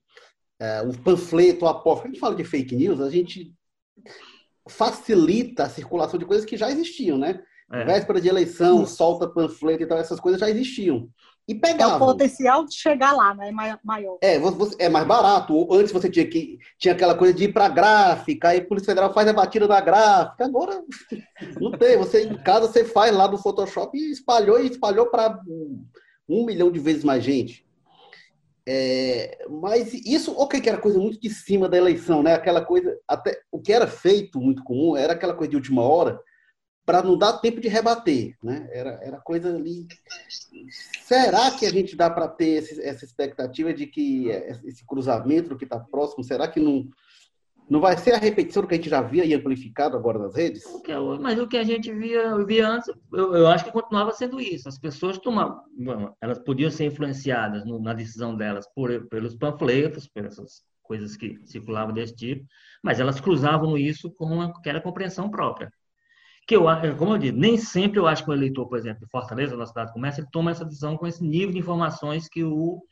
[0.60, 2.04] é, o panfleto, a porta.
[2.04, 3.54] A gente fala de fake news, a gente
[4.70, 7.42] facilita a circulação de coisas que já existiam, né?
[7.72, 7.84] É.
[7.84, 11.10] Véspera de eleição, solta panfleto e tal, essas coisas já existiam.
[11.48, 11.94] E pegava.
[11.94, 13.52] É o potencial de chegar lá, né?
[13.84, 14.18] Maior.
[14.22, 15.72] É, você, é mais barato.
[15.72, 19.14] Antes você tinha que tinha aquela coisa de ir para gráfica, aí a Polícia Federal
[19.14, 20.44] faz a batida da gráfica.
[20.44, 20.82] Agora
[21.62, 21.98] não tem.
[21.98, 25.40] Você em casa você faz lá no Photoshop e espalhou e espalhou para
[26.28, 27.64] um milhão de vezes mais gente.
[28.68, 32.34] É, mas isso, ok, que era coisa muito de cima da eleição, né?
[32.34, 36.20] Aquela coisa, até o que era feito muito comum era aquela coisa de última hora
[36.86, 38.70] para não dar tempo de rebater, né?
[38.72, 39.88] Era, era coisa ali.
[41.02, 44.28] Será que a gente dá para ter esse, essa expectativa de que
[44.64, 46.88] esse cruzamento que está próximo, será que não
[47.68, 50.36] não vai ser a repetição do que a gente já via e amplificado agora nas
[50.36, 50.64] redes?
[51.20, 54.70] Mas o que a gente via, via antes, eu, eu, acho que continuava sendo isso.
[54.70, 55.64] As pessoas tomavam,
[56.22, 61.40] elas podiam ser influenciadas no, na decisão delas por, pelos panfletos, por essas coisas que
[61.46, 62.46] circulavam desse tipo,
[62.84, 65.72] mas elas cruzavam isso com aquela compreensão própria.
[66.48, 66.66] Que eu,
[66.98, 69.66] como eu disse, nem sempre eu acho que o eleitor, por exemplo, de Fortaleza, na
[69.66, 72.84] cidade de comércio, ele toma essa decisão com esse nível de informações que, o,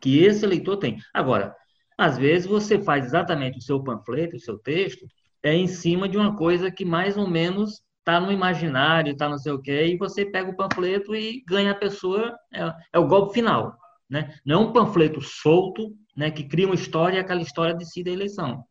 [0.00, 0.98] que esse eleitor tem.
[1.14, 1.54] Agora,
[1.96, 5.06] às vezes você faz exatamente o seu panfleto, o seu texto,
[5.42, 9.38] é em cima de uma coisa que mais ou menos está no imaginário, está não
[9.38, 13.06] sei o quê, e você pega o panfleto e ganha a pessoa, é, é, o
[13.06, 13.76] golpe final.
[14.08, 14.34] Né?
[14.44, 18.14] Não é um panfleto solto, né, que cria uma história e aquela história decide a
[18.14, 18.64] eleição.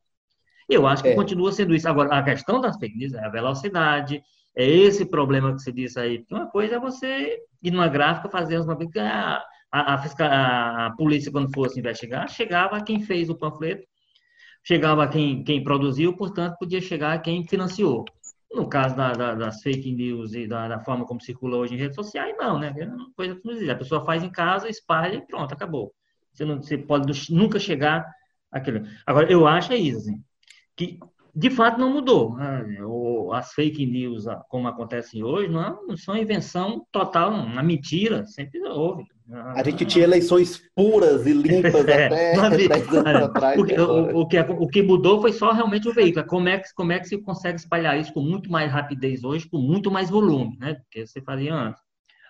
[0.67, 1.15] Eu acho que é.
[1.15, 1.87] continua sendo isso.
[1.87, 4.21] Agora, a questão das fake news é a velocidade,
[4.55, 6.19] é esse problema que você disse aí.
[6.19, 11.31] Porque uma coisa é você ir numa gráfica fazer uma ah, a, a, a, polícia,
[11.31, 13.85] quando fosse investigar, chegava a quem fez o panfleto,
[14.63, 18.03] chegava a quem, quem produziu, portanto, podia chegar a quem financiou.
[18.51, 21.77] No caso da, da, das fake news e da, da, forma como circula hoje em
[21.77, 22.73] redes sociais, não, né?
[22.77, 23.71] É coisa que não existe.
[23.71, 25.93] A pessoa faz em casa, espalha e pronto, acabou.
[26.33, 28.09] Você, não, você pode nunca chegar
[28.51, 28.83] àquele.
[29.05, 30.23] Agora, eu acho é isso, assim,
[30.77, 30.99] que
[31.35, 32.35] de fato não mudou.
[32.35, 32.65] Né?
[33.33, 39.05] As fake news, como acontecem hoje, não, não são invenção total, uma mentira, sempre houve.
[39.29, 42.05] A gente tinha eleições puras e limpas é,
[42.37, 43.59] até 10 anos atrás.
[43.59, 46.25] O que, o, o, que, o que mudou foi só realmente o veículo.
[46.25, 49.49] Como é, que, como é que se consegue espalhar isso com muito mais rapidez hoje,
[49.49, 50.75] com muito mais volume, né?
[50.75, 51.81] Do que você fazia antes.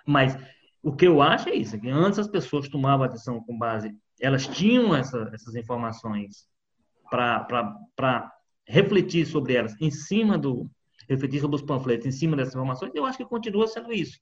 [0.08, 0.36] Mas
[0.82, 3.94] o que eu acho é isso, que antes as pessoas tomavam a decisão com base,
[4.20, 6.48] elas tinham essa, essas informações
[7.10, 8.32] para
[8.68, 10.70] refletir sobre elas em cima do,
[11.10, 14.20] refletir sobre os panfletos em cima dessas informações, eu acho que continua sendo isso.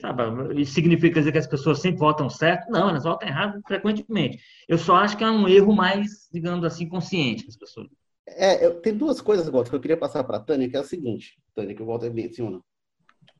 [0.00, 0.60] Sabe?
[0.60, 2.70] Isso significa dizer que as pessoas sempre votam certo?
[2.70, 4.40] Não, elas votam errado frequentemente.
[4.66, 7.88] Eu só acho que é um erro mais, digamos assim, consciente das pessoas.
[8.26, 10.80] É, eu, tem duas coisas, Walter, que eu queria passar para a Tânia, que é
[10.80, 12.60] a seguinte, Tânia, que o Walter menciona.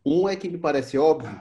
[0.05, 1.40] Um é que me parece óbvio,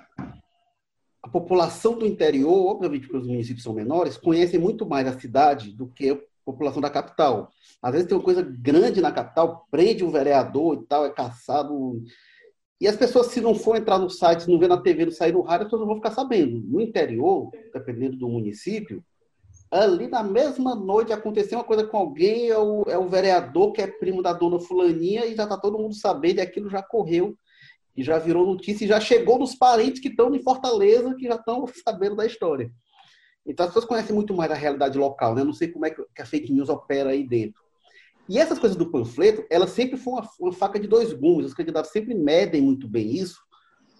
[1.21, 5.71] a população do interior, obviamente porque os municípios são menores, conhecem muito mais a cidade
[5.71, 7.49] do que população da capital.
[7.81, 12.01] Às vezes tem uma coisa grande na capital, prende um vereador e tal, é caçado.
[12.79, 15.11] E as pessoas, se não for entrar no site, se não ver na TV, não
[15.11, 16.61] sair no rádio, as pessoas não vão ficar sabendo.
[16.67, 19.03] No interior, dependendo do município,
[19.71, 23.81] ali na mesma noite aconteceu uma coisa com alguém, é o, é o vereador que
[23.81, 27.35] é primo da dona Fulaninha e já está todo mundo sabendo, e aquilo já correu,
[27.95, 31.35] e já virou notícia, e já chegou nos parentes que estão em Fortaleza, que já
[31.35, 32.69] estão sabendo da história.
[33.45, 35.41] Então as pessoas conhecem muito mais a realidade local, né?
[35.41, 37.63] Eu não sei como é que a fake news opera aí dentro.
[38.27, 41.45] E essas coisas do panfleto, ela sempre foi uma, uma, faca de dois gumes.
[41.45, 43.39] Os candidatos sempre medem muito bem isso.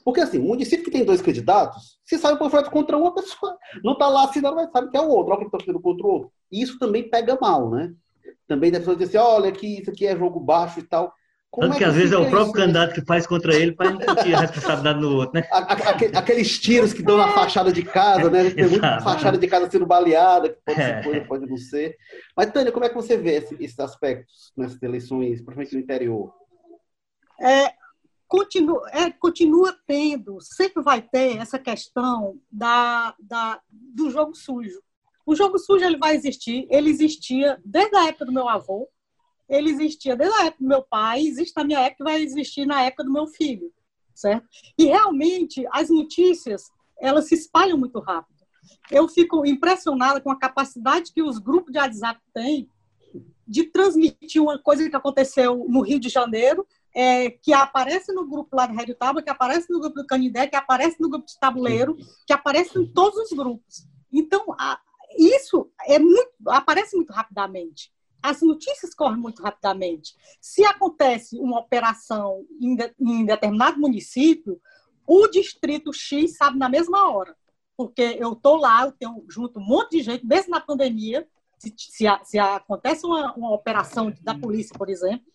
[0.04, 3.58] Porque, assim, um município que tem dois candidatos, se sai o panfleto contra uma pessoa,
[3.84, 6.06] não está lá assinando, mas sabe que é o outro, olha que está fazendo contra
[6.06, 6.32] o outro.
[6.52, 7.94] E isso também pega mal, né?
[8.48, 11.14] Também da pessoa dizer assim, olha, que isso aqui é jogo baixo e tal.
[11.56, 13.72] Como Tanto é que, às vezes é o próprio isso, candidato que faz contra ele
[13.72, 15.48] para impedir a responsabilidade do outro, né?
[16.14, 18.50] Aqueles tiros que dão na fachada de casa, né?
[18.50, 21.96] Tem muita fachada de casa sendo baleada, que pode ser coisa, pode não ser.
[22.36, 26.34] Mas, Tânia, como é que você vê esses aspectos nessas eleições, principalmente no interior?
[27.40, 27.72] É,
[28.28, 34.82] continua, é, continua tendo, sempre vai ter essa questão da, da, do jogo sujo.
[35.26, 38.90] O jogo sujo ele vai existir, ele existia desde a época do meu avô,
[39.50, 42.82] ele existia desde a época do meu pai, existe na minha época vai existir na
[42.84, 43.72] época do meu filho,
[44.14, 44.48] certo?
[44.78, 46.64] E realmente as notícias
[47.00, 48.36] elas se espalham muito rápido.
[48.90, 52.70] Eu fico impressionada com a capacidade que os grupos de WhatsApp têm
[53.48, 58.56] de transmitir uma coisa que aconteceu no Rio de Janeiro, é, que aparece no grupo
[58.56, 61.38] lá do Rádio Tábua, que aparece no grupo do Canidé, que aparece no grupo de
[61.38, 63.86] Tabuleiro, que aparece em todos os grupos.
[64.12, 64.80] Então, a,
[65.18, 67.92] isso é muito, aparece muito rapidamente
[68.26, 70.16] as notícias correm muito rapidamente.
[70.42, 74.60] Se acontece uma operação em, de, em determinado município,
[75.08, 77.36] o distrito X sabe na mesma hora.
[77.78, 81.74] Porque eu estou lá, eu tenho junto um monte de gente, mesmo na pandemia, se,
[81.78, 85.26] se, se acontece uma, uma, operação da polícia, por exemplo,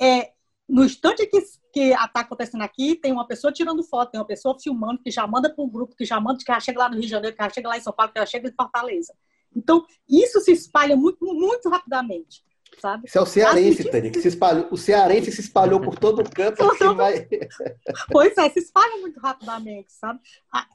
[0.00, 0.32] é,
[0.68, 5.02] no instante que está acontecendo aqui, tem uma pessoa tirando foto, tem uma pessoa filmando,
[5.02, 7.04] que já manda para um grupo, que já manda, que já chega lá no Rio
[7.04, 9.14] de Janeiro, que já chega lá em São Paulo, que já chega em Fortaleza.
[9.54, 12.42] Então, isso se espalha muito, muito rapidamente.
[12.80, 13.06] sabe?
[13.06, 14.68] Isso é o cearense, Tânia, que se espalhou.
[14.70, 16.94] O cearense se espalhou por todo o campo.
[16.94, 17.28] vai...
[18.10, 20.20] Pois é, se espalha muito rapidamente, sabe?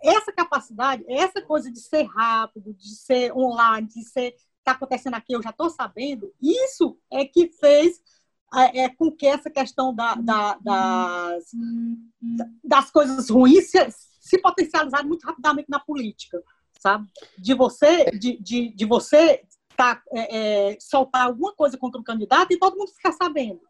[0.04, 4.36] Essa capacidade, essa coisa de ser rápido, de ser online, de ser
[4.68, 8.02] está acontecendo aqui, eu já estou sabendo, isso é que fez
[8.54, 11.46] é, é, com que essa questão da, da, das,
[12.64, 13.80] das coisas ruins se,
[14.20, 16.42] se potencializaram muito rapidamente na política,
[16.80, 17.08] sabe?
[17.38, 19.42] De você, de, de, de você
[19.76, 23.62] tá, é, é, soltar alguma coisa contra um candidato e todo mundo ficar sabendo.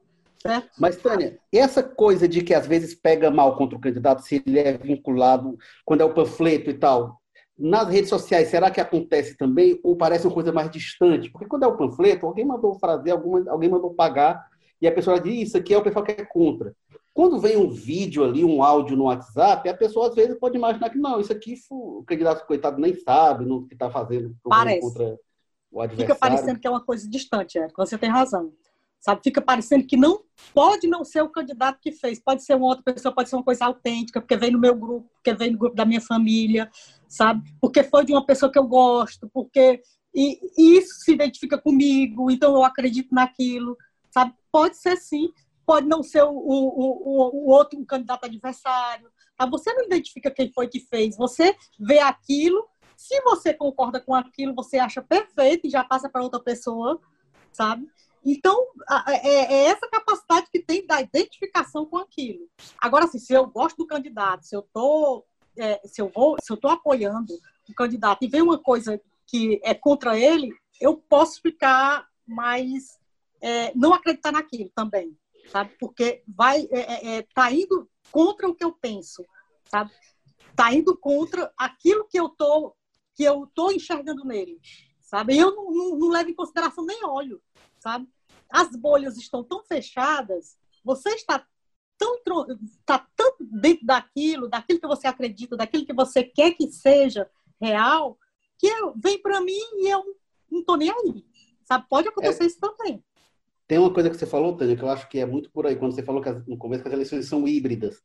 [0.41, 0.69] Certo?
[0.79, 4.59] Mas, Tânia, essa coisa de que às vezes pega mal contra o candidato se ele
[4.59, 7.19] é vinculado, quando é o panfleto e tal,
[7.57, 11.29] nas redes sociais, será que acontece também ou parece uma coisa mais distante?
[11.31, 14.45] Porque quando é o panfleto, alguém mandou fazer, alguma, alguém mandou pagar
[14.79, 16.73] e a pessoa diz, isso aqui é o pessoal que é contra.
[17.17, 20.91] Quando vem um vídeo ali, um áudio no WhatsApp, a pessoa às vezes pode imaginar
[20.91, 25.17] que não, isso aqui o candidato coitado nem sabe no que está fazendo contra
[25.71, 26.13] o adversário.
[26.13, 27.67] Fica parecendo que é uma coisa distante, é.
[27.75, 28.53] Você tem razão.
[28.99, 29.21] Sabe?
[29.23, 30.21] Fica parecendo que não
[30.53, 33.43] pode não ser o candidato que fez, pode ser uma outra pessoa, pode ser uma
[33.43, 36.69] coisa autêntica, porque vem no meu grupo, porque vem no grupo da minha família,
[37.07, 37.51] sabe?
[37.59, 39.81] Porque foi de uma pessoa que eu gosto, porque
[40.13, 43.75] e, e isso se identifica comigo, então eu acredito naquilo,
[44.11, 44.35] sabe?
[44.51, 45.31] Pode ser sim,
[45.67, 49.11] pode não ser o, o, o, o outro o candidato adversário.
[49.35, 49.45] Tá?
[49.47, 54.55] Você não identifica quem foi que fez, você vê aquilo, se você concorda com aquilo,
[54.55, 56.99] você acha perfeito e já passa para outra pessoa,
[57.51, 57.85] sabe?
[58.25, 58.67] Então,
[59.07, 62.49] é, é, essa capacidade que tem da identificação com aquilo.
[62.79, 65.23] Agora, assim, se eu gosto do candidato, se eu tô,
[65.57, 67.33] é, se eu vou, se eu estou apoiando
[67.69, 70.49] o candidato e vem uma coisa que é contra ele,
[70.79, 72.97] eu posso ficar mais
[73.41, 75.15] é, não acreditar naquilo também,
[75.49, 75.75] sabe?
[75.79, 79.25] Porque vai é, é, é, tá indo contra o que eu penso,
[79.65, 79.91] sabe?
[80.55, 82.75] Tá indo contra aquilo que eu tô
[83.15, 84.59] que eu tô enxergando nele,
[85.01, 85.35] sabe?
[85.35, 87.41] Eu não, não, não levo em consideração nem olho,
[87.79, 88.07] sabe?
[88.47, 91.45] As bolhas estão tão fechadas, você está
[91.97, 92.21] tão
[92.85, 97.29] tá tanto dentro daquilo, daquilo que você acredita, daquilo que você quer que seja
[97.59, 98.19] real,
[98.57, 100.03] que vem para mim e eu
[100.49, 101.25] não tô nem aí.
[101.63, 101.85] Sabe?
[101.89, 102.47] Pode acontecer é.
[102.47, 103.03] isso também.
[103.67, 105.75] Tem uma coisa que você falou, Tânia, que eu acho que é muito por aí,
[105.75, 108.01] quando você falou que as, no começo que as eleições são híbridas.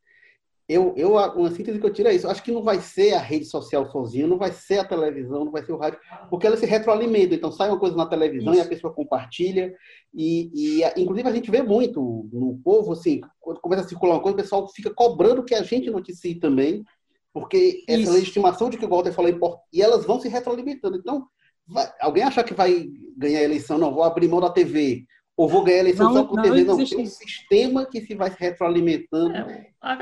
[0.68, 2.28] Eu, eu, uma síntese que eu tiro é isso.
[2.28, 5.52] Acho que não vai ser a rede social sozinha, não vai ser a televisão, não
[5.52, 5.98] vai ser o rádio,
[6.30, 7.34] porque ela se retroalimenta.
[7.34, 8.62] Então sai uma coisa na televisão isso.
[8.62, 9.74] e a pessoa compartilha.
[10.14, 14.22] E, e, inclusive, a gente vê muito no povo, assim, quando começa a circular uma
[14.22, 16.84] coisa, o pessoal fica cobrando que a gente noticie também,
[17.32, 18.12] porque essa isso.
[18.12, 19.64] legitimação de que o Walter falou é importante.
[19.72, 20.96] E elas vão se retroalimentando.
[20.96, 21.26] Então,
[21.66, 25.04] vai, alguém achar que vai ganhar a eleição, não, vou abrir mão da TV
[25.42, 26.62] ou vou ganhar a eleição não, com TV.
[26.62, 29.34] Não, tem um sistema que se vai retroalimentando.
[29.34, 29.96] É, a, a, a,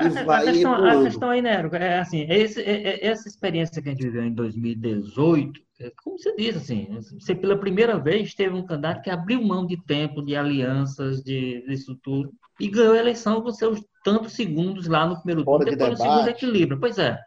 [0.44, 4.04] questão, a, questão, aí, Nero, é assim, esse, é, é, essa experiência que a gente
[4.04, 9.00] viveu em 2018, é, como você disse, assim, você pela primeira vez teve um candidato
[9.00, 13.50] que abriu mão de tempo, de alianças, de, disso tudo, e ganhou a eleição com
[13.50, 16.78] seus tantos segundos lá no primeiro turno, depois de no segundo equilíbrio.
[16.78, 17.18] Pois é,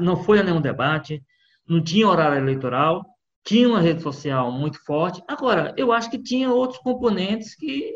[0.00, 1.22] não foi a nenhum debate,
[1.66, 3.06] não tinha horário eleitoral,
[3.44, 5.22] tinha uma rede social muito forte.
[5.26, 7.92] Agora, eu acho que tinha outros componentes que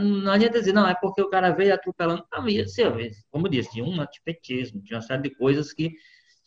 [0.00, 2.24] não adianta dizer, não, é porque o cara veio atropelando.
[2.32, 2.64] Havia,
[3.30, 5.92] como eu disse, tinha um antipetismo, tinha uma série de coisas que,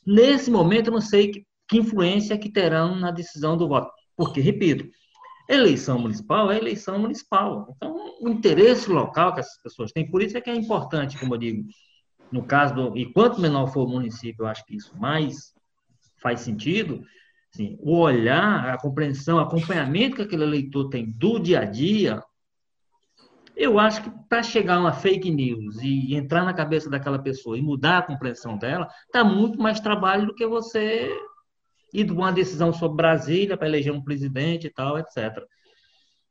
[0.05, 3.89] nesse momento, eu não sei que, que influência que terão na decisão do voto.
[4.17, 4.89] Porque, repito,
[5.47, 7.73] eleição municipal é eleição municipal.
[7.75, 11.35] Então, o interesse local que essas pessoas têm, por isso é que é importante, como
[11.35, 11.63] eu digo,
[12.31, 12.97] no caso do.
[12.97, 15.53] E quanto menor for o município, eu acho que isso mais
[16.21, 17.01] faz sentido
[17.55, 22.21] Assim, o olhar, a compreensão, o acompanhamento que aquele eleitor tem do dia a dia,
[23.55, 27.61] eu acho que para chegar uma fake news e entrar na cabeça daquela pessoa e
[27.61, 31.09] mudar a compreensão dela, está muito mais trabalho do que você
[31.93, 35.41] ir de uma decisão sobre Brasília para eleger um presidente e tal, etc.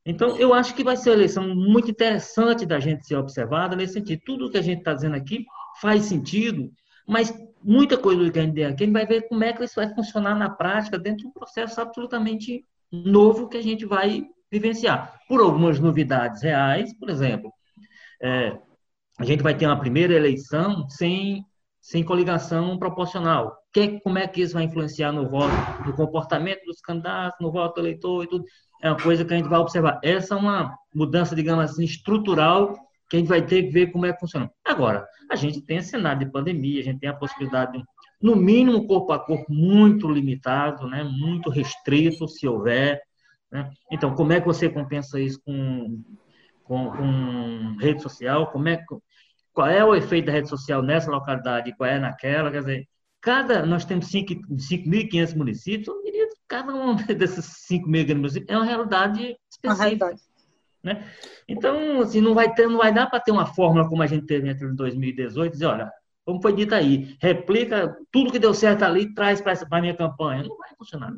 [0.05, 3.95] Então, eu acho que vai ser uma eleição muito interessante da gente ser observada nesse
[3.95, 4.21] sentido.
[4.27, 5.47] Tudo que a gente está dizendo aqui
[5.81, 6.71] faz sentido,
[7.09, 7.33] mas
[7.65, 10.51] muita coisa do que a gente vai ver como é que isso vai funcionar na
[10.51, 14.23] prática dentro de um processo absolutamente novo que a gente vai
[14.53, 15.19] vivenciar.
[15.27, 17.51] Por algumas novidades reais, por exemplo,
[18.23, 18.59] é,
[19.19, 21.45] a gente vai ter uma primeira eleição sem,
[21.81, 23.57] sem coligação proporcional.
[23.73, 25.55] Que, como é que isso vai influenciar no voto,
[25.87, 28.45] no comportamento dos candidatos, no voto eleitor e tudo?
[28.83, 29.99] É uma coisa que a gente vai observar.
[30.05, 32.77] Essa é uma mudança, digamos assim, estrutural
[33.15, 34.51] que a gente vai ter que ver como é que funciona.
[34.65, 37.85] Agora, a gente tem esse cenário de pandemia, a gente tem a possibilidade, de,
[38.21, 43.01] no mínimo, corpo a corpo muito limitado, né, muito restrito, se houver.
[43.51, 43.71] Né?
[43.91, 46.03] Então, como é que você compensa isso com,
[46.65, 48.51] com, com rede social?
[48.51, 48.83] Como é,
[49.53, 52.51] qual é o efeito da rede social nessa localidade e qual é naquela?
[52.51, 52.89] Quer dizer,
[53.21, 58.67] cada, nós temos 5.500 municípios, eu diria que cada um desses 5.500 municípios é uma
[58.67, 59.69] realidade específica.
[59.69, 60.34] Uma realidade.
[60.85, 61.03] Né?
[61.49, 64.27] Então, assim, não vai, ter, não vai dar para ter uma fórmula como a gente
[64.27, 65.91] teve entre 2018 dizer, olha,
[66.25, 70.43] como foi dito aí, replica tudo que deu certo ali, traz para a minha campanha.
[70.43, 71.13] Não vai funcionar.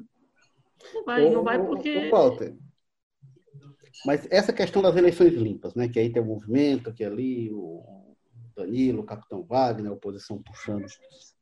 [0.94, 2.08] Não vai, não vai porque.
[2.10, 2.54] Walter,
[4.04, 5.88] mas essa questão das eleições limpas, né?
[5.88, 8.14] Que aí tem o movimento, que ali o
[8.54, 10.86] Danilo, o Capitão Wagner, a oposição puxando,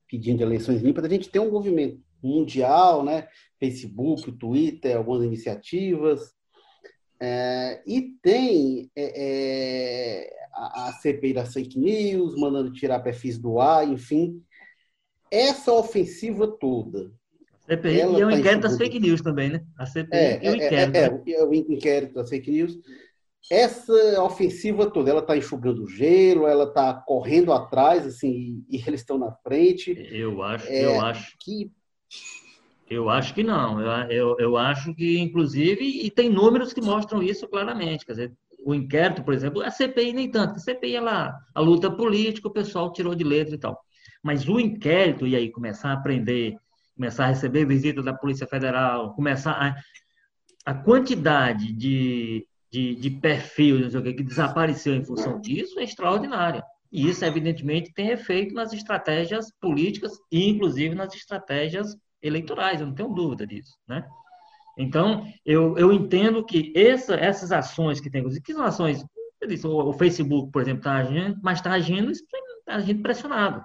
[0.09, 3.29] pedindo eleições limpas, a gente tem um movimento mundial, né?
[3.59, 6.35] Facebook, Twitter, algumas iniciativas.
[7.27, 13.59] É, e tem é, é a, a CPI das fake news, mandando tirar perfis do
[13.59, 14.43] ar, enfim.
[15.31, 17.11] Essa ofensiva toda.
[17.67, 19.65] CPI e o tá inquérito das fake news também, né?
[19.79, 21.31] A CPI é, e o é, é, inquérito.
[21.31, 22.79] É, o inquérito das fake news.
[23.51, 29.17] Essa ofensiva toda, ela está enxugando gelo, ela está correndo atrás, assim, e eles estão
[29.17, 29.93] na frente.
[30.11, 31.71] Eu acho, eu acho que
[32.89, 33.81] eu acho que não.
[33.81, 38.05] Eu, eu, eu, acho que, inclusive, e tem números que mostram isso claramente.
[38.05, 38.33] Quer dizer,
[38.65, 40.57] o inquérito, por exemplo, a CPI nem tanto.
[40.57, 43.79] A CPI, ela, a luta política, o pessoal tirou de letra e tal.
[44.23, 46.57] Mas o inquérito, e aí começar a aprender,
[46.95, 49.77] começar a receber visita da Polícia Federal, começar a,
[50.65, 56.63] a quantidade de, de, de perfil que, que desapareceu em função disso é extraordinária.
[56.91, 62.95] E isso, evidentemente, tem efeito nas estratégias políticas e, inclusive, nas estratégias eleitorais, eu não
[62.95, 64.05] tenho dúvida disso, né?
[64.77, 69.05] Então, eu, eu entendo que essa, essas ações que tem, que são ações,
[69.47, 72.11] disse, o, o, Facebook, por exemplo, está agindo, mas está agindo,
[72.65, 73.65] tá agindo pressionado.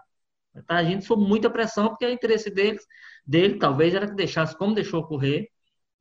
[0.55, 2.85] Está agindo sob muita pressão, porque o interesse deles,
[3.25, 5.47] dele talvez era que deixasse, como deixou ocorrer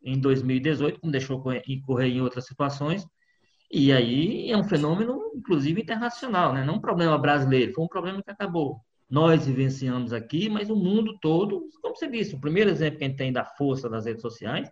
[0.03, 3.07] em 2018, como deixou ocorrer em outras situações,
[3.71, 6.65] e aí é um fenômeno, inclusive, internacional, né?
[6.65, 8.81] não um problema brasileiro, foi um problema que acabou.
[9.09, 13.09] Nós vivenciamos aqui, mas o mundo todo, como você disse, o primeiro exemplo que a
[13.09, 14.71] gente tem da força das redes sociais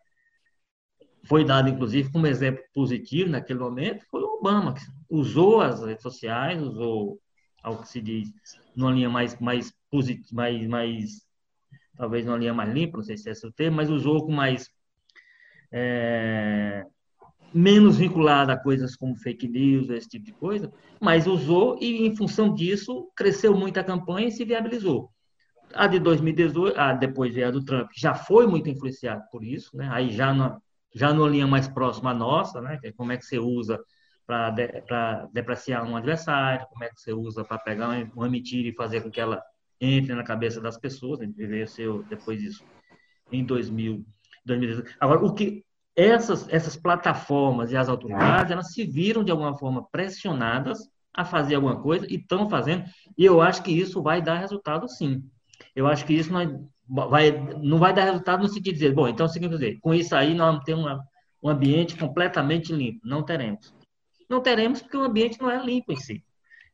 [1.25, 6.03] foi dado, inclusive, como exemplo positivo naquele momento, foi o Obama, que usou as redes
[6.03, 7.21] sociais, usou,
[7.63, 8.33] ao que se diz,
[8.77, 11.27] numa linha mais, mais positiva, mais, mais,
[11.97, 14.33] talvez numa linha mais limpa, não sei se é esse o termo, mas usou com
[14.33, 14.71] mais,
[15.73, 16.87] é,
[17.53, 22.15] menos vinculada a coisas como fake news, esse tipo de coisa, mas usou e, em
[22.15, 25.11] função disso, cresceu muito a campanha e se viabilizou.
[25.75, 29.77] A de 2018, a depois veio a do Trump, já foi muito influenciado por isso,
[29.77, 29.89] né?
[29.93, 30.59] aí já na,
[30.95, 32.79] já numa linha mais próxima à nossa, né?
[32.83, 33.79] É como é que você usa
[34.27, 34.83] para de,
[35.33, 39.11] depreciar um adversário, como é que você usa para pegar uma, mentira e fazer com
[39.11, 39.43] que ela
[39.81, 41.21] entre na cabeça das pessoas.
[41.21, 42.65] A gente veio depois disso
[43.31, 44.05] em 2000,
[44.45, 44.97] 2018.
[44.99, 45.65] Agora, o que
[45.97, 50.79] essas, essas plataformas e as autoridades, elas se viram de alguma forma pressionadas
[51.13, 52.85] a fazer alguma coisa e estão fazendo,
[53.17, 55.25] e eu acho que isso vai dar resultado sim.
[55.75, 57.31] Eu acho que isso não, é vai,
[57.63, 60.15] não vai dar resultado no sentido de dizer, bom, então é seguinte, dizer, com isso
[60.15, 61.03] aí nós vamos ter uma,
[61.43, 63.01] um ambiente completamente limpo.
[63.05, 63.75] Não teremos.
[64.29, 66.23] Não teremos porque o ambiente não é limpo em si.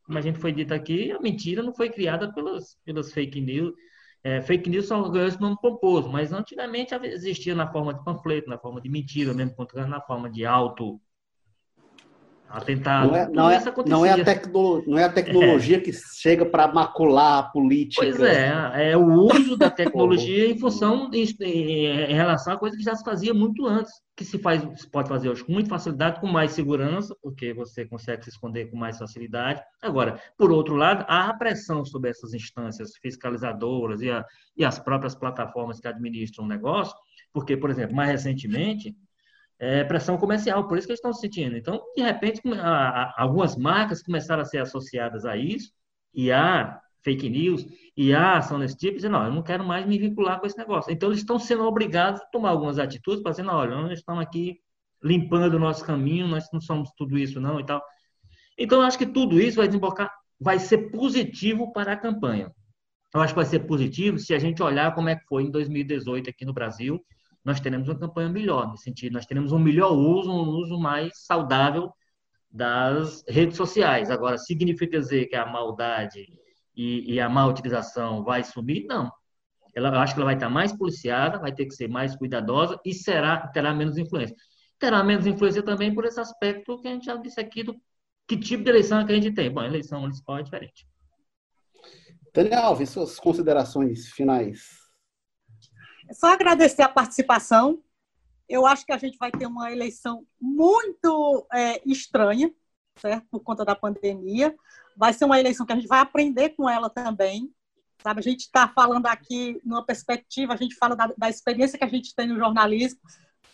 [0.04, 3.72] Como a gente foi dito aqui, a mentira não foi criada pelas, pelas fake news.
[4.24, 8.48] É, fake news só ganhou esse nome pomposo, mas antigamente existia na forma de panfleto,
[8.48, 9.56] na forma de mentira, mesmo
[9.88, 11.00] na forma de auto
[12.52, 13.08] atentado.
[13.08, 15.80] Não é, não é, não é, a, tecno, não é a tecnologia é.
[15.80, 18.02] que chega para macular a política.
[18.02, 22.82] Pois é, é o uso da tecnologia em função, em, em, relação a coisa que
[22.82, 26.20] já se fazia muito antes, que se faz, se pode fazer hoje com muita facilidade,
[26.20, 29.62] com mais segurança, porque você consegue se esconder com mais facilidade.
[29.80, 34.24] Agora, por outro lado, há pressão sobre essas instâncias fiscalizadoras e, a,
[34.56, 36.94] e as próprias plataformas que administram o negócio,
[37.32, 38.94] porque, por exemplo, mais recentemente,
[39.62, 41.56] é, pressão comercial, por isso que eles estão se sentindo.
[41.56, 42.42] Então, de repente,
[43.16, 45.70] algumas marcas começaram a ser associadas a isso,
[46.12, 47.64] e a fake news,
[47.96, 50.58] e a ação desse tipo, dizendo, não, eu não quero mais me vincular com esse
[50.58, 50.92] negócio.
[50.92, 54.20] Então, eles estão sendo obrigados a tomar algumas atitudes para dizer, não, olha, nós estamos
[54.20, 54.58] aqui
[55.00, 57.80] limpando o nosso caminho, nós não somos tudo isso não e tal.
[58.58, 62.50] Então, eu acho que tudo isso vai desembocar, vai ser positivo para a campanha.
[63.14, 65.52] Eu acho que vai ser positivo se a gente olhar como é que foi em
[65.52, 67.00] 2018 aqui no Brasil,
[67.44, 71.12] nós teremos uma campanha melhor, nesse sentido, nós teremos um melhor uso, um uso mais
[71.26, 71.92] saudável
[72.50, 74.10] das redes sociais.
[74.10, 76.26] Agora, significa dizer que a maldade
[76.76, 78.84] e, e a má utilização vai sumir?
[78.86, 79.10] Não.
[79.74, 82.78] Ela, eu acho que ela vai estar mais policiada, vai ter que ser mais cuidadosa
[82.84, 84.36] e será, terá menos influência.
[84.78, 87.74] Terá menos influência também por esse aspecto que a gente já disse aqui do
[88.28, 89.50] que tipo de eleição que a gente tem.
[89.50, 90.86] Bom, a eleição municipal é diferente.
[92.34, 94.81] Daniel Alves, suas considerações finais
[96.12, 97.78] só agradecer a participação.
[98.48, 102.52] Eu acho que a gente vai ter uma eleição muito é, estranha,
[102.96, 103.26] certo?
[103.30, 104.54] Por conta da pandemia.
[104.96, 107.52] Vai ser uma eleição que a gente vai aprender com ela também.
[108.02, 108.18] Sabe?
[108.18, 111.88] A gente está falando aqui numa perspectiva, a gente fala da, da experiência que a
[111.88, 112.98] gente tem no jornalismo,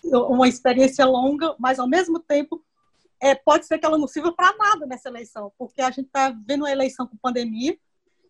[0.03, 2.65] uma experiência longa, mas ao mesmo tempo
[3.21, 6.31] é, pode ser que ela não sirva para nada nessa eleição, porque a gente está
[6.47, 7.77] vendo uma eleição com pandemia,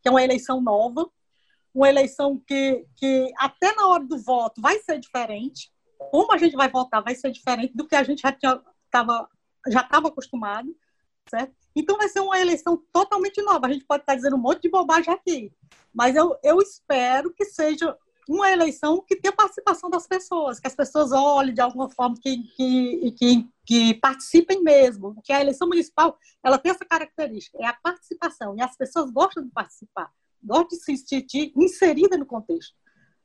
[0.03, 1.09] que é uma eleição nova,
[1.79, 5.71] uma eleição que, que até na hora do voto vai ser diferente,
[6.11, 9.29] como a gente vai votar vai ser diferente do que a gente já estava
[9.69, 10.75] já estava acostumado,
[11.29, 11.55] certo?
[11.75, 13.67] Então vai ser uma eleição totalmente nova.
[13.67, 15.53] A gente pode estar dizendo um monte de bobagem aqui,
[15.93, 17.97] mas eu, eu espero que seja
[18.29, 22.43] uma eleição que tenha participação das pessoas, que as pessoas olhem de alguma forma, que,
[22.57, 25.15] que, que, que participem mesmo.
[25.15, 29.45] Porque a eleição municipal ela tem essa característica, é a participação, e as pessoas gostam
[29.45, 30.13] de participar,
[30.43, 32.75] gostam de se sentir inserida no contexto.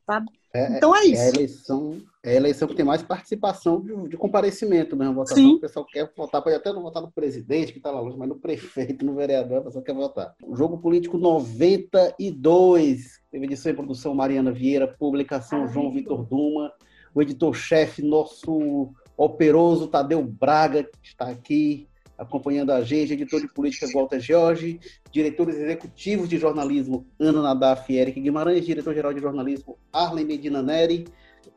[0.05, 0.28] Sabe?
[0.53, 1.22] É, então é isso.
[1.22, 5.16] É a, eleição, é a eleição que tem mais participação de, de comparecimento mesmo.
[5.16, 5.55] Votação, Sim.
[5.55, 8.30] O pessoal quer votar, pode até não votar no presidente, que está lá longe, mas
[8.30, 10.36] no prefeito, no vereador, a pessoa quer votar.
[10.43, 16.72] O jogo político 92, teve edição e produção Mariana Vieira, publicação João Vitor Duma,
[17.16, 21.88] o editor-chefe, nosso operoso Tadeu Braga, que está aqui
[22.18, 24.80] acompanhando a gente, editor de política Walter Jorge,
[25.11, 31.07] diretores executivos de jornalismo Ana Nadaf e Eric Guimarães, diretor-geral de jornalismo Arlen Medina Neri.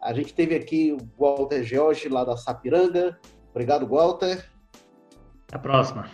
[0.01, 3.19] A gente teve aqui o Walter Jorge, lá da Sapiranga.
[3.51, 4.45] Obrigado, Walter.
[5.49, 6.11] Até a próxima.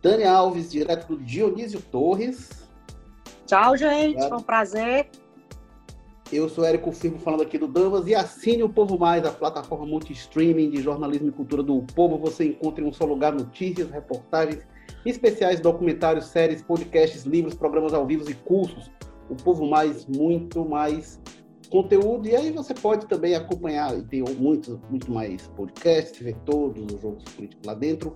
[0.00, 2.50] Dani Alves, direto do Dionísio Torres.
[3.46, 4.10] Tchau, gente.
[4.10, 4.28] Obrigado.
[4.28, 5.10] Foi um prazer.
[6.30, 9.86] Eu sou Érico Firmo falando aqui do Damas e assine o Povo Mais, a plataforma
[9.86, 12.18] multi-streaming de jornalismo e cultura do povo.
[12.18, 14.62] Você encontra em um só lugar notícias, reportagens,
[15.06, 18.90] especiais, documentários, séries, podcasts, livros, programas ao vivo e cursos.
[19.30, 21.18] O Povo Mais, muito mais
[21.70, 22.28] conteúdo.
[22.28, 27.00] E aí você pode também acompanhar, e tem muito, muito mais podcasts, ver todos os
[27.00, 28.14] jogos políticos lá dentro.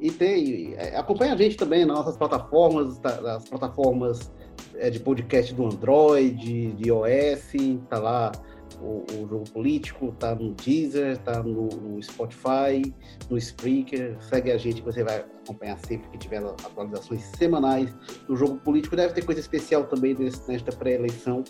[0.00, 4.32] E tem, é, acompanha a gente também nas nossas plataformas, tá, nas plataformas
[4.76, 7.52] é, de podcast do Android, de iOS,
[7.88, 8.32] tá lá
[8.80, 12.94] o, o jogo político, tá no Deezer, tá no, no, Spotify,
[13.28, 14.16] no Spreaker.
[14.20, 17.92] Segue a gente que você vai acompanhar sempre que tiver atualizações semanais
[18.26, 18.96] do jogo político.
[18.96, 20.16] Deve ter coisa especial também
[20.48, 21.44] nesta pré-eleição.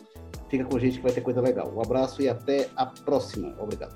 [0.48, 1.72] Fica com a gente que vai ter coisa legal.
[1.74, 3.54] Um abraço e até a próxima.
[3.58, 3.94] Obrigado.